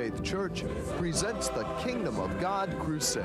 Faith 0.00 0.22
Church 0.22 0.64
presents 0.96 1.50
the 1.50 1.64
Kingdom 1.84 2.18
of 2.18 2.40
God 2.40 2.74
Crusade. 2.78 3.22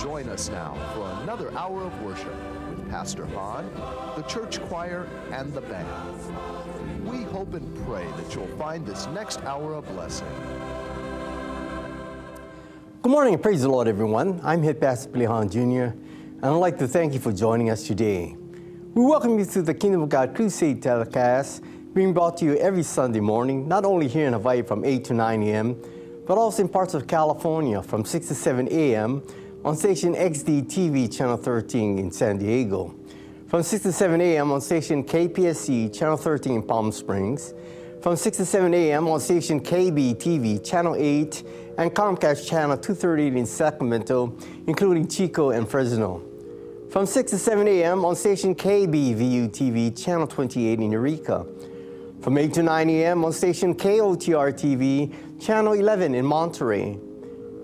Join 0.00 0.28
us 0.28 0.48
now 0.48 0.74
for 0.96 1.22
another 1.22 1.56
hour 1.56 1.84
of 1.84 2.02
worship 2.02 2.34
with 2.70 2.90
Pastor 2.90 3.24
Hahn, 3.26 3.70
the 4.16 4.22
church 4.22 4.60
choir, 4.62 5.06
and 5.30 5.54
the 5.54 5.60
band. 5.60 5.86
We 7.04 7.22
hope 7.22 7.54
and 7.54 7.86
pray 7.86 8.04
that 8.16 8.34
you'll 8.34 8.48
find 8.58 8.84
this 8.84 9.06
next 9.14 9.40
hour 9.44 9.74
a 9.74 9.82
blessing. 9.82 10.26
Good 13.02 13.12
morning 13.12 13.34
and 13.34 13.42
praise 13.42 13.62
the 13.62 13.68
Lord, 13.68 13.86
everyone. 13.86 14.40
I'm 14.42 14.64
Head 14.64 14.80
Pastor 14.80 15.28
Hahn 15.28 15.48
Jr., 15.48 15.96
and 16.42 16.50
I'd 16.50 16.56
like 16.56 16.76
to 16.78 16.88
thank 16.88 17.14
you 17.14 17.20
for 17.20 17.32
joining 17.32 17.70
us 17.70 17.86
today. 17.86 18.34
We 18.94 19.04
welcome 19.04 19.38
you 19.38 19.44
to 19.44 19.62
the 19.62 19.72
Kingdom 19.72 20.02
of 20.02 20.08
God 20.08 20.34
Crusade 20.34 20.82
telecast, 20.82 21.62
being 21.94 22.12
brought 22.12 22.36
to 22.38 22.44
you 22.44 22.56
every 22.56 22.82
Sunday 22.82 23.20
morning, 23.20 23.68
not 23.68 23.84
only 23.84 24.08
here 24.08 24.26
in 24.26 24.32
Hawaii 24.32 24.62
from 24.62 24.84
8 24.84 25.04
to 25.04 25.14
9 25.14 25.42
a.m., 25.44 25.80
but 26.26 26.38
also 26.38 26.64
in 26.64 26.68
parts 26.68 26.94
of 26.94 27.06
California 27.06 27.80
from 27.80 28.04
6 28.04 28.26
to 28.26 28.34
7 28.34 28.66
a.m. 28.72 29.22
on 29.64 29.76
station 29.76 30.14
XD 30.16 30.64
TV 30.64 31.16
Channel 31.16 31.36
13 31.36 32.00
in 32.00 32.10
San 32.10 32.38
Diego, 32.38 32.92
from 33.46 33.62
6 33.62 33.84
to 33.84 33.92
7 33.92 34.20
a.m. 34.20 34.50
on 34.50 34.60
station 34.60 35.04
KPSC 35.04 35.96
Channel 35.96 36.16
13 36.16 36.54
in 36.54 36.62
Palm 36.64 36.90
Springs, 36.90 37.54
from 38.00 38.16
6 38.16 38.38
to 38.38 38.44
7 38.44 38.74
a.m. 38.74 39.06
on 39.06 39.20
station 39.20 39.60
KB 39.60 40.16
TV 40.16 40.64
Channel 40.64 40.96
8 40.96 41.44
and 41.78 41.94
Comcast 41.94 42.48
Channel 42.48 42.78
238 42.78 43.36
in 43.36 43.46
Sacramento, 43.46 44.36
including 44.66 45.06
Chico 45.06 45.50
and 45.50 45.68
Fresno. 45.68 46.31
From 46.92 47.06
6 47.06 47.30
to 47.30 47.38
7 47.38 47.66
a.m. 47.68 48.04
on 48.04 48.14
station 48.14 48.54
KBVU 48.54 49.48
TV 49.48 49.98
Channel 49.98 50.26
28 50.26 50.78
in 50.78 50.92
Eureka. 50.92 51.46
From 52.20 52.36
8 52.36 52.52
to 52.52 52.62
9 52.62 52.90
a.m. 52.90 53.24
on 53.24 53.32
station 53.32 53.74
KOTR 53.74 54.52
TV 54.52 55.40
Channel 55.40 55.72
11 55.72 56.14
in 56.14 56.26
Monterey. 56.26 56.98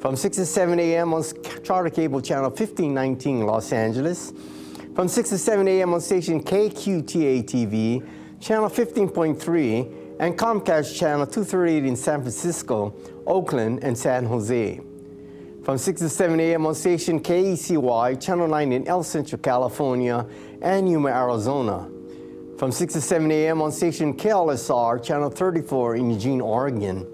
From 0.00 0.16
6 0.16 0.34
to 0.34 0.46
7 0.46 0.80
a.m. 0.80 1.12
on 1.12 1.22
Charter 1.62 1.90
Cable 1.90 2.22
Channel 2.22 2.48
1519 2.48 3.44
Los 3.44 3.70
Angeles. 3.70 4.32
From 4.94 5.08
6 5.08 5.28
to 5.28 5.36
7 5.36 5.68
a.m. 5.68 5.92
on 5.92 6.00
station 6.00 6.42
KQTA 6.42 7.44
TV 7.44 8.40
Channel 8.40 8.70
15.3 8.70 10.20
and 10.20 10.38
Comcast 10.38 10.98
Channel 10.98 11.26
238 11.26 11.84
in 11.84 11.96
San 11.96 12.22
Francisco, 12.22 12.94
Oakland, 13.26 13.84
and 13.84 13.98
San 13.98 14.24
Jose. 14.24 14.80
From 15.68 15.76
6 15.76 16.00
to 16.00 16.08
7 16.08 16.40
a.m. 16.40 16.64
on 16.64 16.74
station 16.74 17.20
KECY, 17.20 18.18
Channel 18.18 18.48
9 18.48 18.72
in 18.72 18.88
El 18.88 19.02
Centro, 19.02 19.36
California, 19.36 20.24
and 20.62 20.88
Yuma, 20.88 21.10
Arizona. 21.10 21.86
From 22.56 22.72
6 22.72 22.94
to 22.94 23.02
7 23.02 23.30
a.m. 23.30 23.60
on 23.60 23.70
station 23.70 24.16
KLSR, 24.16 25.04
Channel 25.04 25.28
34 25.28 25.96
in 25.96 26.10
Eugene, 26.10 26.40
Oregon. 26.40 27.06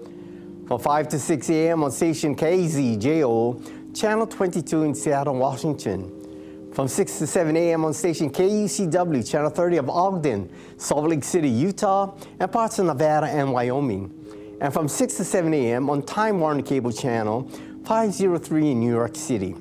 From 0.69 0.79
5 0.79 1.09
to 1.09 1.19
6 1.19 1.49
a.m. 1.49 1.83
on 1.83 1.91
station 1.91 2.33
KZJO, 2.33 3.93
Channel 3.93 4.25
22 4.25 4.83
in 4.83 4.95
Seattle, 4.95 5.35
Washington. 5.35 6.71
From 6.73 6.87
6 6.87 7.19
to 7.19 7.27
7 7.27 7.57
a.m. 7.57 7.83
on 7.83 7.93
station 7.93 8.29
KUCW, 8.29 9.29
Channel 9.29 9.49
30 9.49 9.77
of 9.79 9.89
Ogden, 9.89 10.49
Salt 10.77 11.09
Lake 11.09 11.25
City, 11.25 11.49
Utah, 11.49 12.17
and 12.39 12.49
parts 12.49 12.79
of 12.79 12.85
Nevada 12.85 13.27
and 13.27 13.51
Wyoming. 13.51 14.13
And 14.61 14.71
from 14.73 14.87
6 14.87 15.15
to 15.15 15.25
7 15.25 15.53
a.m. 15.53 15.89
on 15.89 16.03
Time 16.03 16.39
Warner 16.39 16.61
Cable 16.61 16.93
Channel 16.93 17.51
503 17.85 18.71
in 18.71 18.79
New 18.79 18.89
York 18.89 19.15
City. 19.15 19.55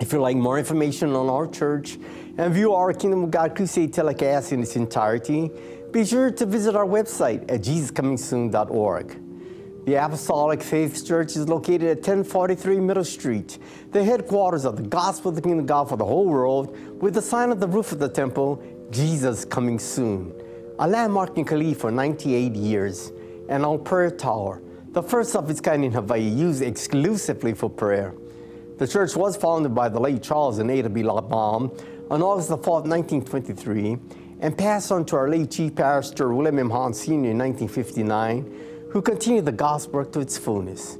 If 0.00 0.12
you'd 0.12 0.20
like 0.20 0.36
more 0.36 0.58
information 0.58 1.14
on 1.14 1.28
our 1.28 1.46
church 1.46 1.98
and 2.38 2.54
view 2.54 2.72
our 2.72 2.92
Kingdom 2.94 3.24
of 3.24 3.30
God 3.30 3.54
Crusade 3.54 3.92
telecast 3.92 4.52
in 4.52 4.62
its 4.62 4.76
entirety, 4.76 5.50
be 5.92 6.06
sure 6.06 6.30
to 6.30 6.46
visit 6.46 6.74
our 6.74 6.86
website 6.86 7.42
at 7.52 7.60
jesuscomingsoon.org. 7.60 9.20
The 9.84 9.94
Apostolic 9.94 10.62
Faith 10.62 11.06
Church 11.06 11.36
is 11.36 11.46
located 11.46 11.82
at 11.82 11.96
1043 11.98 12.80
Middle 12.80 13.04
Street, 13.04 13.58
the 13.92 14.02
headquarters 14.02 14.64
of 14.64 14.76
the 14.76 14.82
Gospel 14.82 15.28
of 15.28 15.34
the 15.36 15.42
Kingdom 15.42 15.60
of 15.60 15.66
God 15.66 15.90
for 15.90 15.98
the 15.98 16.04
whole 16.06 16.26
world, 16.26 16.74
with 17.02 17.12
the 17.12 17.22
sign 17.22 17.50
on 17.50 17.60
the 17.60 17.68
roof 17.68 17.92
of 17.92 17.98
the 17.98 18.08
temple, 18.08 18.62
Jesus 18.90 19.44
Coming 19.44 19.78
Soon, 19.78 20.32
a 20.78 20.88
landmark 20.88 21.36
in 21.36 21.44
Kalihi 21.44 21.76
for 21.76 21.90
98 21.90 22.54
years, 22.54 23.12
and 23.50 23.66
our 23.66 23.76
prayer 23.76 24.10
tower, 24.10 24.62
the 24.94 25.02
first 25.02 25.34
of 25.34 25.50
its 25.50 25.60
kind 25.60 25.84
in 25.84 25.90
Hawaii, 25.90 26.22
used 26.22 26.62
exclusively 26.62 27.52
for 27.52 27.68
prayer. 27.68 28.14
The 28.78 28.86
church 28.86 29.16
was 29.16 29.36
founded 29.36 29.74
by 29.74 29.88
the 29.88 29.98
late 29.98 30.22
Charles 30.22 30.58
and 30.60 30.70
Ada 30.70 30.88
B. 30.88 31.02
Baum 31.02 31.76
on 32.10 32.22
August 32.22 32.48
the 32.48 32.58
4th, 32.58 32.86
1923, 32.86 33.98
and 34.38 34.56
passed 34.56 34.92
on 34.92 35.04
to 35.06 35.16
our 35.16 35.28
late 35.28 35.50
Chief 35.50 35.74
Pastor 35.74 36.32
William 36.32 36.60
M. 36.60 36.70
Hahn 36.70 36.94
Sr. 36.94 37.30
in 37.30 37.38
1959, 37.38 38.88
who 38.92 39.02
continued 39.02 39.46
the 39.46 39.52
gospel 39.52 39.94
work 39.94 40.12
to 40.12 40.20
its 40.20 40.38
fullness. 40.38 40.96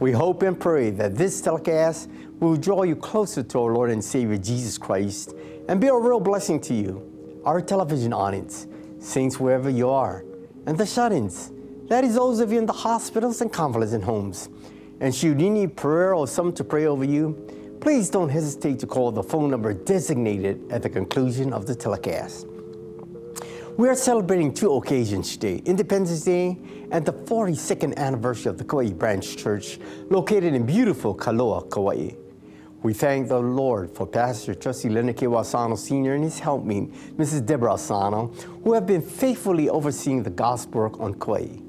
We 0.00 0.12
hope 0.12 0.42
and 0.42 0.58
pray 0.58 0.88
that 0.92 1.14
this 1.14 1.38
telecast 1.42 2.08
will 2.40 2.56
draw 2.56 2.84
you 2.84 2.96
closer 2.96 3.42
to 3.42 3.58
our 3.60 3.74
Lord 3.74 3.90
and 3.90 4.02
Savior 4.02 4.38
Jesus 4.38 4.78
Christ 4.78 5.34
and 5.68 5.82
be 5.82 5.88
a 5.88 5.94
real 5.94 6.18
blessing 6.18 6.60
to 6.62 6.74
you, 6.74 7.42
our 7.44 7.60
television 7.60 8.14
audience, 8.14 8.66
saints 9.00 9.38
wherever 9.38 9.68
you 9.68 9.90
are, 9.90 10.24
and 10.64 10.78
the 10.78 10.86
shut 10.86 11.12
ins, 11.12 11.50
that 11.88 12.04
is, 12.04 12.14
those 12.14 12.40
of 12.40 12.50
you 12.50 12.58
in 12.58 12.66
the 12.66 12.72
hospitals 12.72 13.40
and 13.40 13.52
convalescent 13.52 14.04
homes. 14.04 14.48
And 15.00 15.14
should 15.14 15.40
you 15.40 15.50
need 15.50 15.76
prayer 15.76 16.14
or 16.14 16.26
someone 16.26 16.54
to 16.54 16.64
pray 16.64 16.86
over 16.86 17.04
you, 17.04 17.78
please 17.80 18.08
don't 18.08 18.28
hesitate 18.28 18.78
to 18.78 18.86
call 18.86 19.12
the 19.12 19.22
phone 19.22 19.50
number 19.50 19.74
designated 19.74 20.60
at 20.70 20.82
the 20.82 20.88
conclusion 20.88 21.52
of 21.52 21.66
the 21.66 21.74
telecast. 21.74 22.46
We 23.76 23.88
are 23.88 23.96
celebrating 23.96 24.54
two 24.54 24.72
occasions 24.74 25.32
today 25.32 25.60
Independence 25.64 26.22
Day 26.22 26.56
and 26.92 27.04
the 27.04 27.12
42nd 27.12 27.96
anniversary 27.96 28.50
of 28.50 28.56
the 28.56 28.64
Kauai 28.64 28.92
Branch 28.92 29.36
Church, 29.36 29.80
located 30.10 30.54
in 30.54 30.64
beautiful 30.64 31.14
Koloa, 31.14 31.68
Kauai. 31.68 32.12
We 32.84 32.94
thank 32.94 33.28
the 33.28 33.40
Lord 33.40 33.90
for 33.90 34.06
Pastor 34.06 34.54
Trustee 34.54 34.90
Leonard 34.90 35.16
K. 35.16 35.26
Asano 35.26 35.74
Sr. 35.74 36.14
and 36.14 36.22
his 36.22 36.38
helpmate, 36.38 36.92
Mrs. 37.16 37.44
Deborah 37.44 37.72
Asano, 37.72 38.28
who 38.62 38.74
have 38.74 38.86
been 38.86 39.02
faithfully 39.02 39.68
overseeing 39.68 40.22
the 40.22 40.30
gospel 40.30 40.82
work 40.82 41.00
on 41.00 41.14
Kauai. 41.14 41.63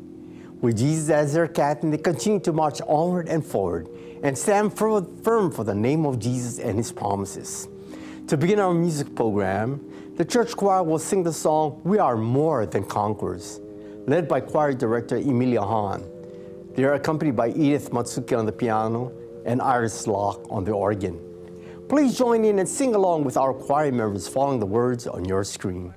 With 0.62 0.78
Jesus 0.78 1.10
as 1.10 1.34
their 1.34 1.48
captain, 1.48 1.92
they 1.92 1.98
continue 1.98 2.40
to 2.42 2.54
march 2.54 2.82
onward 2.88 3.28
and 3.28 3.46
forward 3.46 3.88
and 4.24 4.38
stand 4.38 4.78
firm 4.78 5.52
for 5.52 5.64
the 5.64 5.76
name 5.76 6.06
of 6.06 6.20
Jesus 6.20 6.60
and 6.60 6.78
his 6.78 6.92
promises. 6.92 7.68
To 8.28 8.38
begin 8.38 8.60
our 8.60 8.74
music 8.74 9.16
program, 9.16 9.80
the 10.18 10.26
church 10.26 10.56
choir 10.56 10.82
will 10.82 10.98
sing 10.98 11.24
the 11.24 11.34
song 11.34 11.82
We 11.84 12.00
Are 12.00 12.18
More 12.18 12.66
Than 12.66 12.86
Conquerors, 12.86 13.60
led 14.08 14.28
by 14.28 14.40
choir 14.40 14.74
director 14.74 15.18
Emilia 15.18 15.62
Hahn. 15.62 16.04
They 16.74 16.86
are 16.86 16.94
accompanied 16.94 17.36
by 17.36 17.50
Edith 17.50 17.92
Matsuki 17.92 18.38
on 18.38 18.46
the 18.46 18.52
piano 18.52 19.12
and 19.46 19.62
Iris 19.62 20.08
Locke 20.08 20.48
on 20.50 20.64
the 20.64 20.72
organ. 20.72 21.20
Please 21.88 22.18
join 22.18 22.44
in 22.44 22.58
and 22.58 22.68
sing 22.68 22.96
along 22.96 23.26
with 23.26 23.38
our 23.38 23.54
choir 23.54 23.92
members 23.92 24.28
following 24.28 24.60
the 24.60 24.66
words 24.66 25.06
on 25.06 25.26
your 25.26 25.44
screen. 25.44 25.94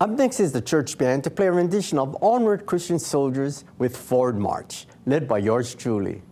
Up 0.00 0.08
next 0.08 0.40
is 0.40 0.50
the 0.50 0.62
church 0.62 0.96
band 0.96 1.24
to 1.24 1.30
play 1.30 1.48
a 1.48 1.52
rendition 1.52 1.98
of 1.98 2.16
Onward 2.22 2.64
Christian 2.64 2.98
Soldiers 2.98 3.66
with 3.76 3.94
Forward 3.94 4.38
March, 4.38 4.86
led 5.04 5.28
by 5.28 5.36
yours 5.36 5.74
truly. 5.74 6.22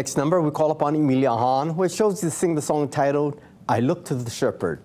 Next 0.00 0.16
number, 0.16 0.40
we 0.40 0.50
call 0.50 0.70
upon 0.70 0.96
Emilia 0.96 1.28
Hahn, 1.28 1.68
who 1.68 1.82
has 1.82 1.94
chosen 1.94 2.30
to 2.30 2.34
sing 2.34 2.54
the 2.54 2.62
song 2.62 2.88
titled, 2.88 3.38
I 3.68 3.80
Look 3.80 4.06
to 4.06 4.14
the 4.14 4.30
Shepherd. 4.30 4.80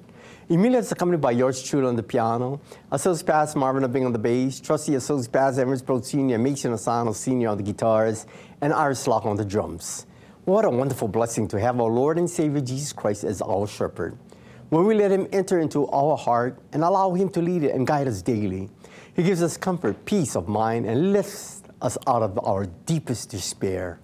Emilia 0.49 0.79
is 0.79 0.91
accompanied 0.91 1.21
by 1.21 1.33
George 1.33 1.63
truly 1.63 1.87
on 1.87 1.95
the 1.95 2.03
piano, 2.03 2.59
Associate 2.91 3.25
Pastor 3.25 3.57
Marvin 3.57 3.85
Abing 3.85 4.05
on 4.05 4.11
the 4.11 4.19
bass, 4.19 4.59
Trustee 4.59 4.95
Associate 4.95 5.31
Pastor 5.31 5.61
Evans 5.61 5.81
Pro 5.83 6.01
Sr., 6.01 6.37
Mason 6.37 6.73
Asano 6.73 7.13
Sr. 7.13 7.47
on 7.47 7.55
the 7.55 7.63
guitars, 7.63 8.25
and 8.59 8.73
Iris 8.73 9.07
Locke 9.07 9.25
on 9.25 9.37
the 9.37 9.45
drums. 9.45 10.05
What 10.43 10.65
a 10.65 10.69
wonderful 10.69 11.07
blessing 11.07 11.47
to 11.47 11.61
have 11.61 11.79
our 11.79 11.89
Lord 11.89 12.17
and 12.17 12.29
Savior 12.29 12.59
Jesus 12.59 12.91
Christ 12.91 13.23
as 13.23 13.41
our 13.41 13.67
shepherd. 13.67 14.17
When 14.67 14.83
we 14.83 14.95
let 14.95 15.11
him 15.11 15.29
enter 15.31 15.61
into 15.61 15.87
our 15.91 16.17
heart 16.17 16.59
and 16.73 16.83
allow 16.83 17.13
him 17.13 17.29
to 17.29 17.41
lead 17.41 17.63
it 17.63 17.73
and 17.73 17.87
guide 17.87 18.09
us 18.09 18.21
daily, 18.21 18.69
he 19.15 19.23
gives 19.23 19.41
us 19.41 19.55
comfort, 19.55 20.03
peace 20.03 20.35
of 20.35 20.49
mind, 20.49 20.85
and 20.85 21.13
lifts 21.13 21.63
us 21.81 21.97
out 22.05 22.21
of 22.21 22.37
our 22.45 22.65
deepest 22.85 23.29
despair. 23.29 24.01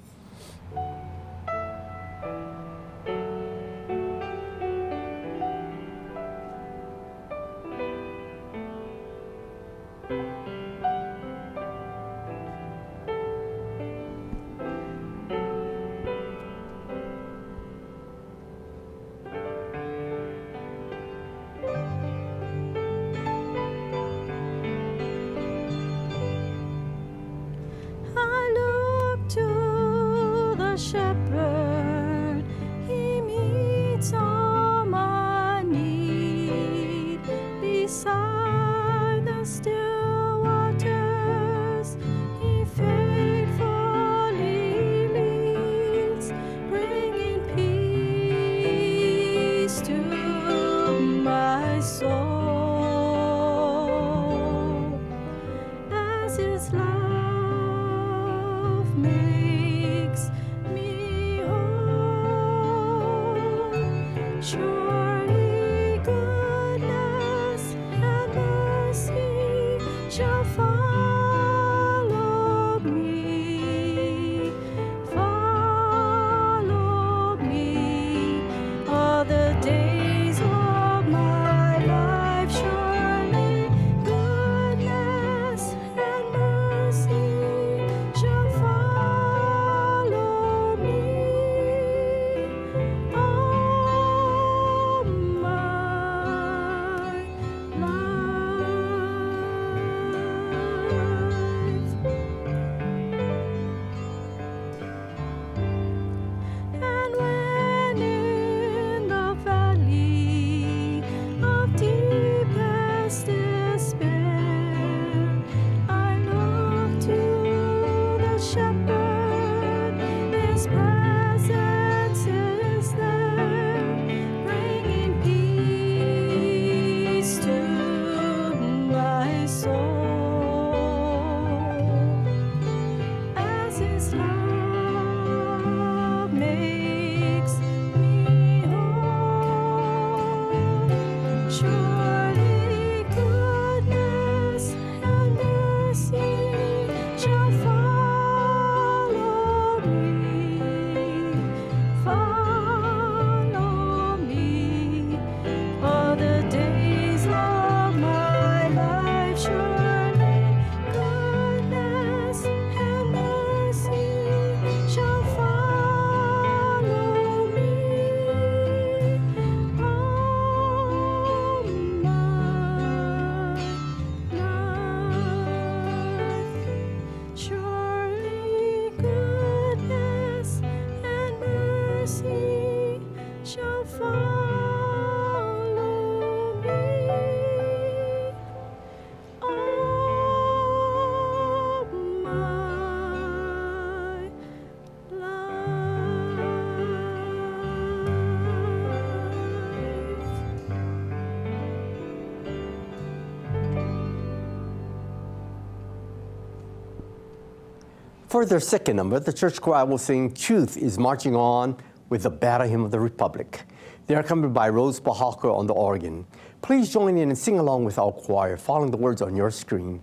For 208.31 208.45
their 208.45 208.61
second 208.61 208.95
number, 208.95 209.19
the 209.19 209.33
church 209.33 209.59
choir 209.59 209.85
will 209.85 209.97
sing 209.97 210.33
Truth 210.33 210.77
is 210.77 210.97
Marching 210.97 211.35
On 211.35 211.75
with 212.07 212.23
the 212.23 212.29
Battle 212.29 212.65
Hymn 212.65 212.85
of 212.85 212.91
the 212.91 212.99
Republic. 213.01 213.63
They 214.07 214.15
are 214.15 214.21
accompanied 214.21 214.53
by 214.53 214.69
Rose 214.69 215.01
Bahaka 215.01 215.53
on 215.53 215.67
the 215.67 215.73
organ. 215.73 216.25
Please 216.61 216.93
join 216.93 217.17
in 217.17 217.27
and 217.27 217.37
sing 217.37 217.59
along 217.59 217.83
with 217.83 217.99
our 217.99 218.13
choir, 218.13 218.55
following 218.55 218.89
the 218.89 218.95
words 218.95 219.21
on 219.21 219.35
your 219.35 219.51
screen. 219.51 219.99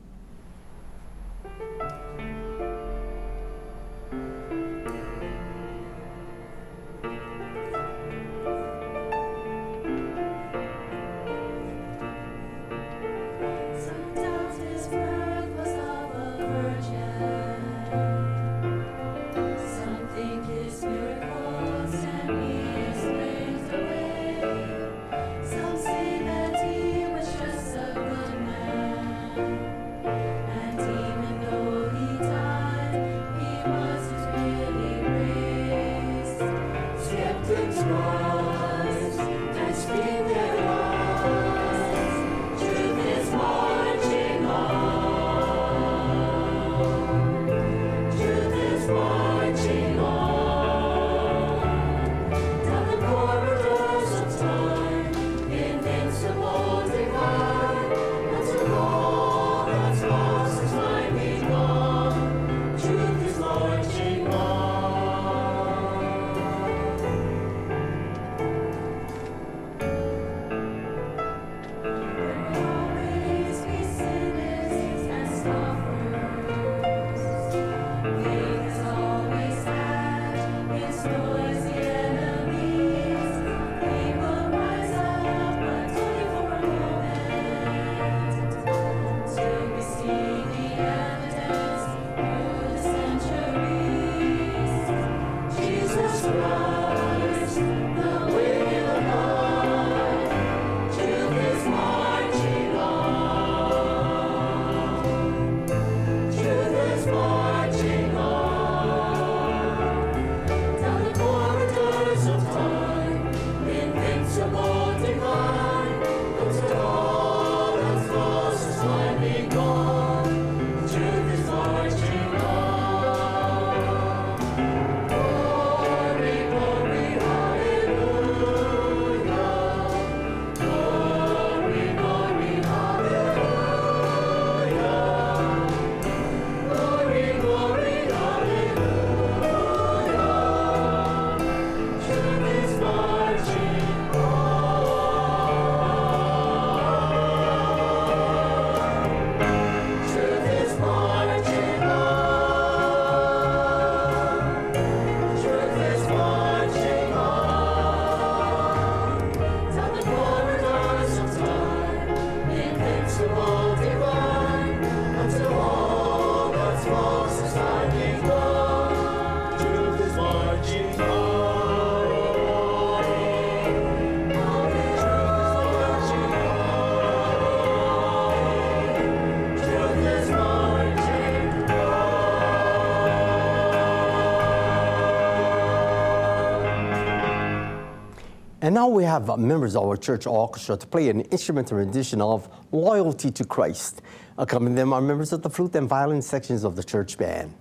And 188.68 188.74
now 188.74 188.86
we 188.86 189.02
have 189.04 189.38
members 189.38 189.74
of 189.76 189.84
our 189.84 189.96
church 189.96 190.26
orchestra 190.26 190.76
to 190.76 190.86
play 190.86 191.08
an 191.08 191.22
instrumental 191.30 191.78
rendition 191.78 192.20
of 192.20 192.50
Loyalty 192.70 193.30
to 193.30 193.42
Christ. 193.42 194.02
Accompanying 194.36 194.74
them 194.74 194.92
are 194.92 195.00
members 195.00 195.32
of 195.32 195.40
the 195.40 195.48
flute 195.48 195.74
and 195.74 195.88
violin 195.88 196.20
sections 196.20 196.64
of 196.64 196.76
the 196.76 196.84
church 196.84 197.16
band. 197.16 197.54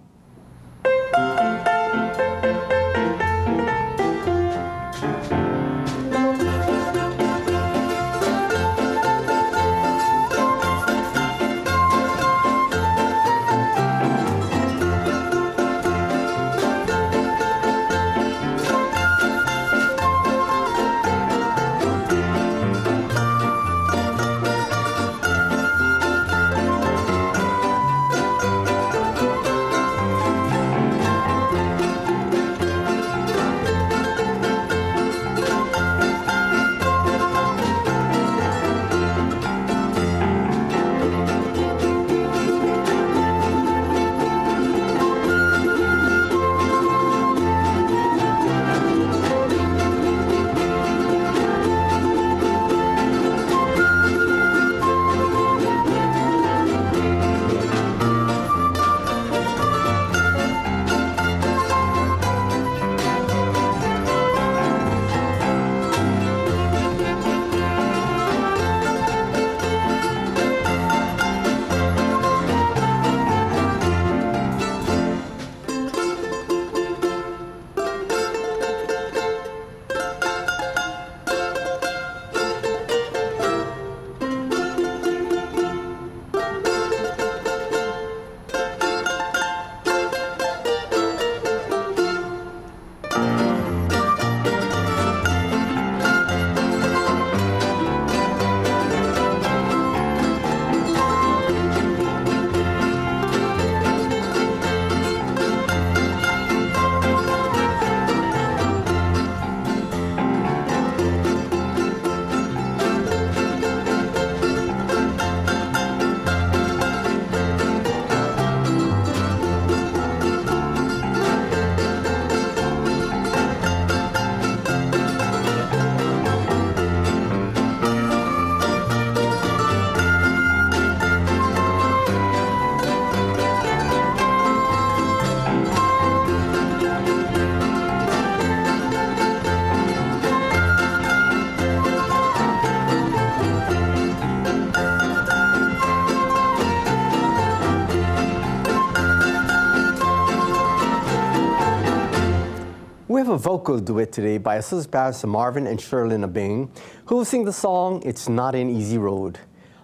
Vocal 153.67 153.83
duet 153.83 154.13
today 154.13 154.37
by 154.37 154.55
Associate 154.55 154.89
Pastor 154.89 155.27
Marvin 155.27 155.67
and 155.67 155.77
Sherlyn 155.77 156.23
Abing, 156.23 156.71
who 157.05 157.17
will 157.17 157.25
sing 157.25 157.43
the 157.43 157.51
song 157.51 158.01
It's 158.05 158.29
Not 158.29 158.55
an 158.55 158.69
Easy 158.69 158.97
Road. 158.97 159.39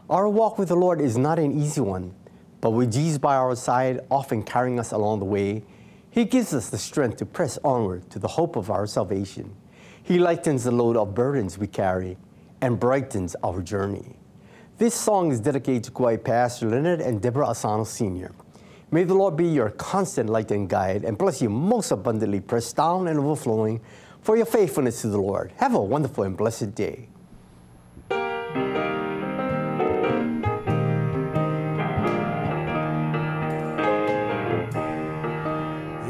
Our 0.10 0.30
walk 0.30 0.58
with 0.58 0.70
the 0.70 0.76
Lord 0.78 1.02
is 1.02 1.18
not 1.18 1.38
an 1.38 1.52
easy 1.52 1.82
one, 1.82 2.14
but 2.62 2.70
with 2.70 2.94
Jesus 2.94 3.18
by 3.18 3.36
our 3.36 3.58
side, 3.58 4.00
often 4.10 4.42
carrying 4.42 4.80
us 4.80 4.94
along 4.94 5.20
the 5.20 5.26
way, 5.26 5.66
He 6.10 6.24
gives 6.24 6.54
us 6.54 6.70
the 6.70 6.78
strength 6.78 7.18
to 7.18 7.26
press 7.26 7.60
onward 7.62 8.10
to 8.12 8.20
the 8.20 8.28
hope 8.30 8.56
of 8.56 8.72
our 8.72 8.88
salvation. 8.88 9.54
He 10.02 10.18
lightens 10.18 10.64
the 10.64 10.72
load 10.72 10.96
of 10.96 11.14
burdens 11.14 11.58
we 11.58 11.68
carry 11.68 12.16
and 12.62 12.80
brightens 12.80 13.36
our 13.44 13.62
journey. 13.62 14.16
This 14.78 14.96
song 14.96 15.30
is 15.30 15.42
dedicated 15.42 15.84
to 15.84 15.92
Kauai 15.92 16.16
Pastor 16.16 16.70
Leonard 16.70 17.02
and 17.02 17.22
Deborah 17.22 17.50
Asano 17.50 17.84
Sr. 17.84 18.32
May 18.94 19.06
the 19.06 19.16
Lord 19.16 19.36
be 19.36 19.48
your 19.48 19.72
constant 19.72 20.30
light 20.30 20.52
and 20.52 20.70
guide 20.70 21.04
and 21.04 21.18
bless 21.18 21.42
you 21.42 21.50
most 21.50 21.90
abundantly, 21.90 22.40
pressed 22.40 22.76
down 22.76 23.08
and 23.08 23.18
overflowing 23.18 23.82
for 24.22 24.38
your 24.38 24.46
faithfulness 24.46 25.02
to 25.02 25.08
the 25.08 25.18
Lord. 25.18 25.52
Have 25.58 25.74
a 25.74 25.82
wonderful 25.82 26.26
and 26.26 26.38
blessed 26.38 26.76
day. 26.76 27.10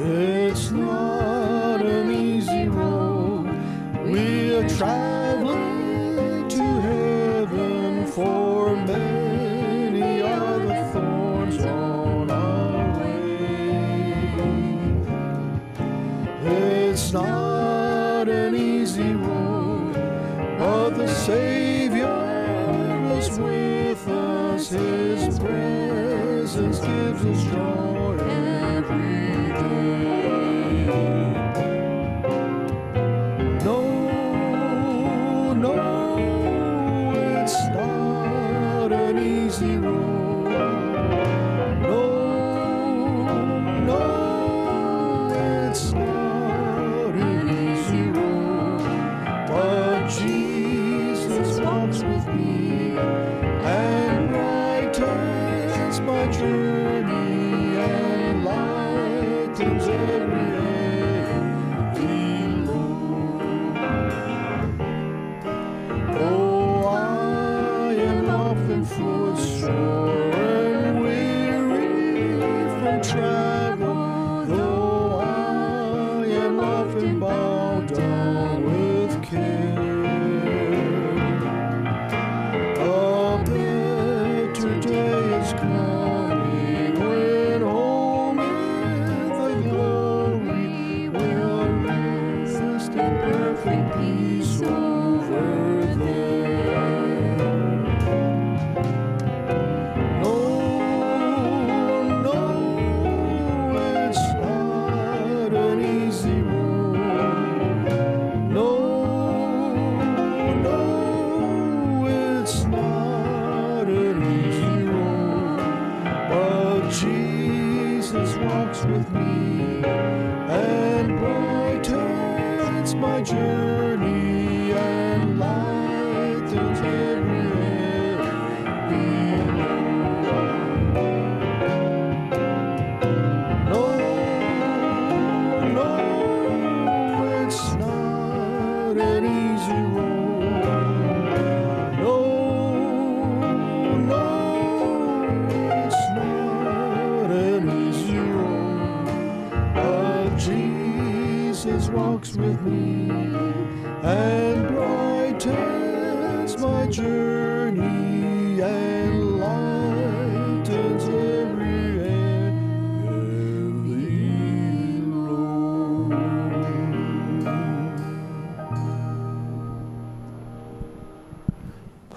It's 0.01 0.71
not 0.71 1.81
an 1.81 2.11
easy 2.11 2.67
road. 2.67 3.47
We 4.03 4.57
are 4.57 4.67
presence 26.53 26.79
gives 26.81 27.25
us 27.25 27.43
joy 27.51 28.15
every 28.29 29.53
day. 29.53 30.22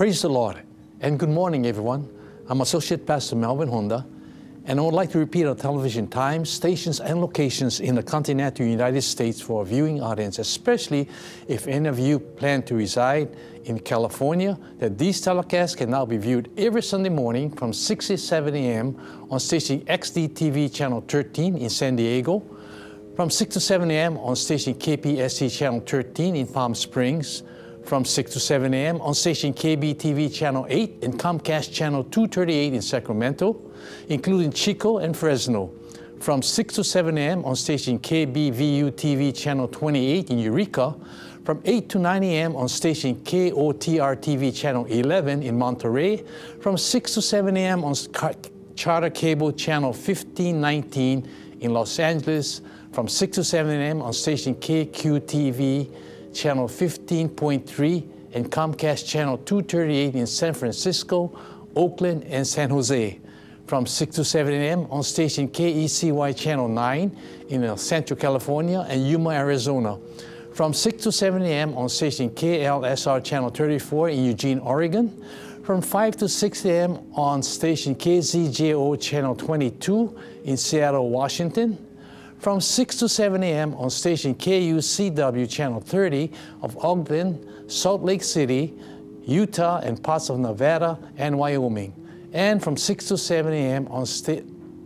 Praise 0.07 0.23
the 0.23 0.29
Lord 0.29 0.63
and 1.01 1.19
good 1.19 1.31
morning, 1.31 1.67
everyone. 1.67 2.09
I'm 2.49 2.61
Associate 2.61 3.05
Pastor 3.05 3.35
Melvin 3.35 3.69
Honda, 3.69 4.07
and 4.65 4.79
I 4.79 4.83
would 4.85 4.95
like 4.95 5.11
to 5.11 5.19
repeat 5.19 5.47
our 5.47 5.57
television 5.57 6.07
times, 6.07 6.49
stations, 6.49 7.01
and 7.01 7.21
locations 7.21 7.81
in 7.81 7.97
the 7.97 8.05
continental 8.05 8.65
United 8.65 9.03
States 9.03 9.41
for 9.41 9.59
our 9.59 9.65
viewing 9.65 10.01
audience, 10.01 10.39
especially 10.39 11.09
if 11.49 11.67
any 11.67 11.89
of 11.89 11.99
you 11.99 12.21
plan 12.21 12.63
to 12.67 12.77
reside 12.77 13.35
in 13.65 13.81
California, 13.81 14.57
that 14.79 14.97
these 14.97 15.21
telecasts 15.21 15.77
can 15.77 15.91
now 15.91 16.07
be 16.07 16.19
viewed 16.19 16.53
every 16.57 16.85
Sunday 16.85 17.09
morning 17.09 17.51
from 17.51 17.73
6 17.73 18.07
to 18.07 18.17
7 18.17 18.55
a.m. 18.55 19.27
on 19.29 19.41
station 19.41 19.81
XDTV 19.87 20.73
Channel 20.73 21.05
13 21.09 21.57
in 21.57 21.69
San 21.69 21.97
Diego, 21.97 22.45
from 23.17 23.29
6 23.29 23.55
to 23.55 23.59
7 23.59 23.91
a.m. 23.91 24.19
on 24.19 24.37
station 24.37 24.73
KPSC 24.73 25.51
Channel 25.51 25.81
13 25.81 26.37
in 26.37 26.47
Palm 26.47 26.77
Springs, 26.77 27.43
from 27.87 28.05
6 28.05 28.33
to 28.33 28.41
7 28.41 28.75
a.m. 28.75 29.01
on 29.01 29.15
station 29.15 29.55
KBTV 29.55 30.35
Channel 30.35 30.67
8 30.69 31.05
and 31.05 31.19
Comcast 31.19 31.73
Channel 31.73 32.03
238 32.05 32.75
in 32.75 32.83
Sacramento, 32.83 33.61
including 34.09 34.53
Chico 34.53 34.99
and 34.99 35.17
Fresno. 35.17 35.71
From 36.19 36.43
6 36.43 36.75
to 36.75 36.85
7 36.85 37.17
a.m. 37.17 37.45
on 37.45 37.55
station 37.55 37.99
KBVU 38.01 38.91
TV 38.93 39.37
Channel 39.37 39.69
28 39.69 40.31
in 40.31 40.39
Eureka, 40.41 40.97
from 41.45 41.61
8 41.65 41.89
to 41.91 41.99
9 42.01 42.25
a.m. 42.25 42.57
on 42.57 42.69
station 42.69 43.15
KOTR 43.17 44.17
TV 44.17 44.55
Channel 44.55 44.87
11 44.87 45.45
in 45.45 45.57
Monterey, 45.57 46.25
from 46.61 46.77
6 46.77 47.15
to 47.15 47.23
7 47.23 47.57
a.m. 47.57 47.85
on 47.85 47.95
Charter 48.75 49.11
Cable 49.11 49.53
Channel 49.53 49.93
1519 49.93 51.29
in 51.61 51.73
Los 51.73 52.01
Angeles, 52.01 52.63
from 52.93 53.07
6 53.07 53.37
to 53.37 53.45
7 53.45 53.71
a.m. 53.81 54.03
on 54.03 54.13
station 54.13 54.57
KQTV 54.57 55.89
Channel 56.37 56.69
15.3 56.69 58.35
and 58.35 58.51
Comcast 58.53 59.09
Channel 59.09 59.39
238 59.39 60.15
in 60.15 60.27
San 60.27 60.53
Francisco, 60.53 61.37
Oakland, 61.75 62.25
and 62.25 62.47
San 62.47 62.69
Jose. 62.69 63.19
From 63.67 63.87
6 63.87 64.17
to 64.17 64.25
7 64.25 64.53
a.m. 64.53 64.87
on 64.91 65.03
station 65.03 65.49
KECY 65.49 66.37
Channel 66.37 66.69
9 66.69 67.17
in 67.49 67.65
uh, 67.65 67.75
Central 67.77 68.19
California, 68.19 68.87
and 68.89 69.09
Yuma, 69.09 69.31
Arizona. 69.31 69.99
From 70.53 70.75
6 70.75 71.03
to 71.05 71.11
7 71.11 71.43
a.m. 71.43 71.75
on 71.75 71.89
station 71.89 72.31
KLSR 72.31 73.25
Channel 73.25 73.51
34 73.51 74.11
in 74.11 74.25
Eugene, 74.25 74.59
Oregon. 74.59 75.25
From 75.65 75.81
5 75.81 76.17
to 76.19 76.29
6 76.29 76.65
a.m. 76.67 76.99
on 77.15 77.43
station 77.43 77.95
KZJO 77.95 79.01
Channel 79.01 79.35
22 79.35 80.17
in 80.45 80.57
Seattle, 80.57 81.11
Washington 81.11 81.79
from 82.39 82.61
6 82.61 82.97
to 82.97 83.09
7 83.09 83.43
a.m. 83.43 83.75
on 83.75 83.91
station 83.91 84.35
KUCW 84.35 85.49
Channel 85.49 85.81
30 85.81 86.31
of 86.63 86.77
Ogden, 86.85 87.69
Salt 87.69 88.03
Lake 88.03 88.23
City, 88.23 88.75
Utah, 89.25 89.81
and 89.81 90.03
parts 90.03 90.31
of 90.31 90.39
Nevada 90.39 90.99
and 91.17 91.37
Wyoming, 91.39 91.93
and 92.33 92.63
from 92.63 92.77
6 92.77 93.07
to 93.07 93.19
7 93.19 93.53
a.m. 93.53 93.89
on, 93.89 94.07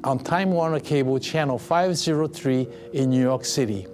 on 0.04 0.18
Time 0.18 0.50
Warner 0.50 0.80
Cable 0.80 1.18
Channel 1.18 1.58
503 1.58 2.68
in 2.94 3.10
New 3.10 3.20
York 3.20 3.44
City. 3.44 3.86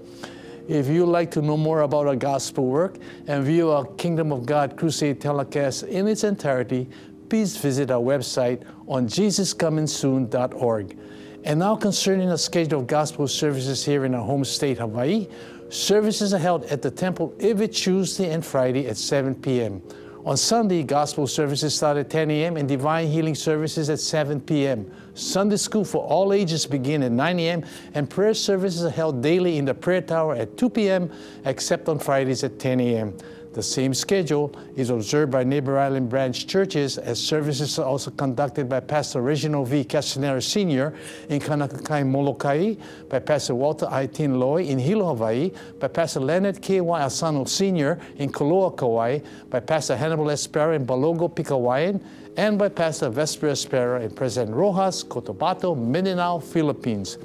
If 0.69 0.89
you'd 0.89 1.07
like 1.07 1.31
to 1.33 1.43
know 1.43 1.57
more 1.57 1.83
about 1.83 2.07
our 2.09 2.17
gospel 2.17 2.67
work 2.67 2.97
and 3.29 3.45
view 3.45 3.71
our 3.71 3.85
Kingdom 3.85 4.33
of 4.33 4.47
God 4.47 4.77
Crusade 4.77 5.21
telecast 5.21 5.85
in 5.85 6.09
its 6.09 6.25
entirety, 6.25 6.89
please 7.29 7.57
visit 7.57 7.91
our 7.91 8.01
website 8.01 8.65
on 8.89 9.07
jesuscomingsoon.org. 9.07 10.99
And 11.47 11.61
now 11.61 11.77
concerning 11.77 12.29
the 12.29 12.39
schedule 12.39 12.81
of 12.81 12.89
gospel 12.89 13.29
services 13.29 13.85
here 13.85 14.05
in 14.05 14.17
our 14.17 14.25
home 14.25 14.45
state, 14.45 14.79
Hawaii, 14.79 15.29
services 15.69 16.35
are 16.35 16.39
held 16.39 16.65
at 16.65 16.83
the 16.83 16.91
temple 16.91 17.33
every 17.39 17.69
Tuesday 17.69 18.33
and 18.33 18.45
Friday 18.45 18.89
at 18.89 18.97
7 18.97 19.33
p.m. 19.37 19.81
On 20.25 20.37
Sunday, 20.37 20.83
gospel 20.83 21.29
services 21.29 21.73
start 21.73 21.99
at 21.99 22.11
10 22.11 22.33
a.m. 22.33 22.57
and 22.57 22.69
divine 22.69 23.07
healing 23.07 23.37
services 23.37 23.89
at 23.89 24.01
7 24.01 24.41
p.m. 24.41 24.91
Sunday 25.15 25.57
school 25.57 25.85
for 25.85 26.03
all 26.03 26.33
ages 26.33 26.67
begin 26.67 27.05
at 27.05 27.13
9 27.13 27.39
a.m. 27.39 27.65
and 27.95 28.11
prayer 28.11 28.35
services 28.35 28.85
are 28.85 28.91
held 28.91 29.23
daily 29.23 29.57
in 29.57 29.65
the 29.65 29.75
prayer 29.75 30.03
tower 30.03 30.35
at 30.35 30.57
2 30.57 30.69
p.m. 30.69 31.09
except 31.45 31.89
on 31.89 32.01
Fridays 32.01 32.43
at 32.43 32.59
10 32.59 32.81
a.m. 32.81 33.17
The 33.57 33.63
same 33.63 33.95
schedule 33.95 34.55
is 34.77 34.91
observed 34.91 35.33
by 35.33 35.43
Neighbor 35.43 35.79
Island 35.79 36.11
branch 36.11 36.47
churches 36.47 36.99
as 36.99 37.19
services 37.19 37.79
are 37.79 37.87
also 37.87 38.11
conducted 38.11 38.69
by 38.69 38.81
Pastor 38.81 39.23
Reginald 39.23 39.69
V. 39.69 39.83
Castanera 39.83 40.43
Sr. 40.43 40.93
in 41.31 41.41
Kaunakakai, 41.41 42.07
Molokai, 42.07 42.75
by 43.09 43.19
Pastor 43.19 43.55
Walter 43.55 43.89
I. 43.91 44.09
Tin 44.09 44.39
Loy 44.39 44.65
in 44.65 44.79
Hilo, 44.79 45.07
Hawaii, 45.07 45.53
by 45.81 45.89
Pastor 45.89 46.21
Leonard 46.21 46.61
K. 46.61 46.83
Y. 46.83 47.01
Asano 47.01 47.47
Sr. 47.47 47.99
in 48.19 48.31
Koloa, 48.31 48.77
Kauai, 48.77 49.21
by 49.49 49.61
Pastor 49.61 49.97
Hannibal 49.97 50.27
Espera 50.27 50.77
in 50.77 50.85
Balogo, 50.85 51.35
Pigcawayan, 51.35 51.99
and 52.37 52.59
by 52.59 52.69
Pastor 52.69 53.09
Vesper 53.09 53.47
Espera 53.47 54.03
in 54.03 54.11
President 54.11 54.55
Roxas, 54.55 55.03
Cotabato, 55.03 55.75
Mindanao, 55.75 56.41
Philippines. 56.41 57.17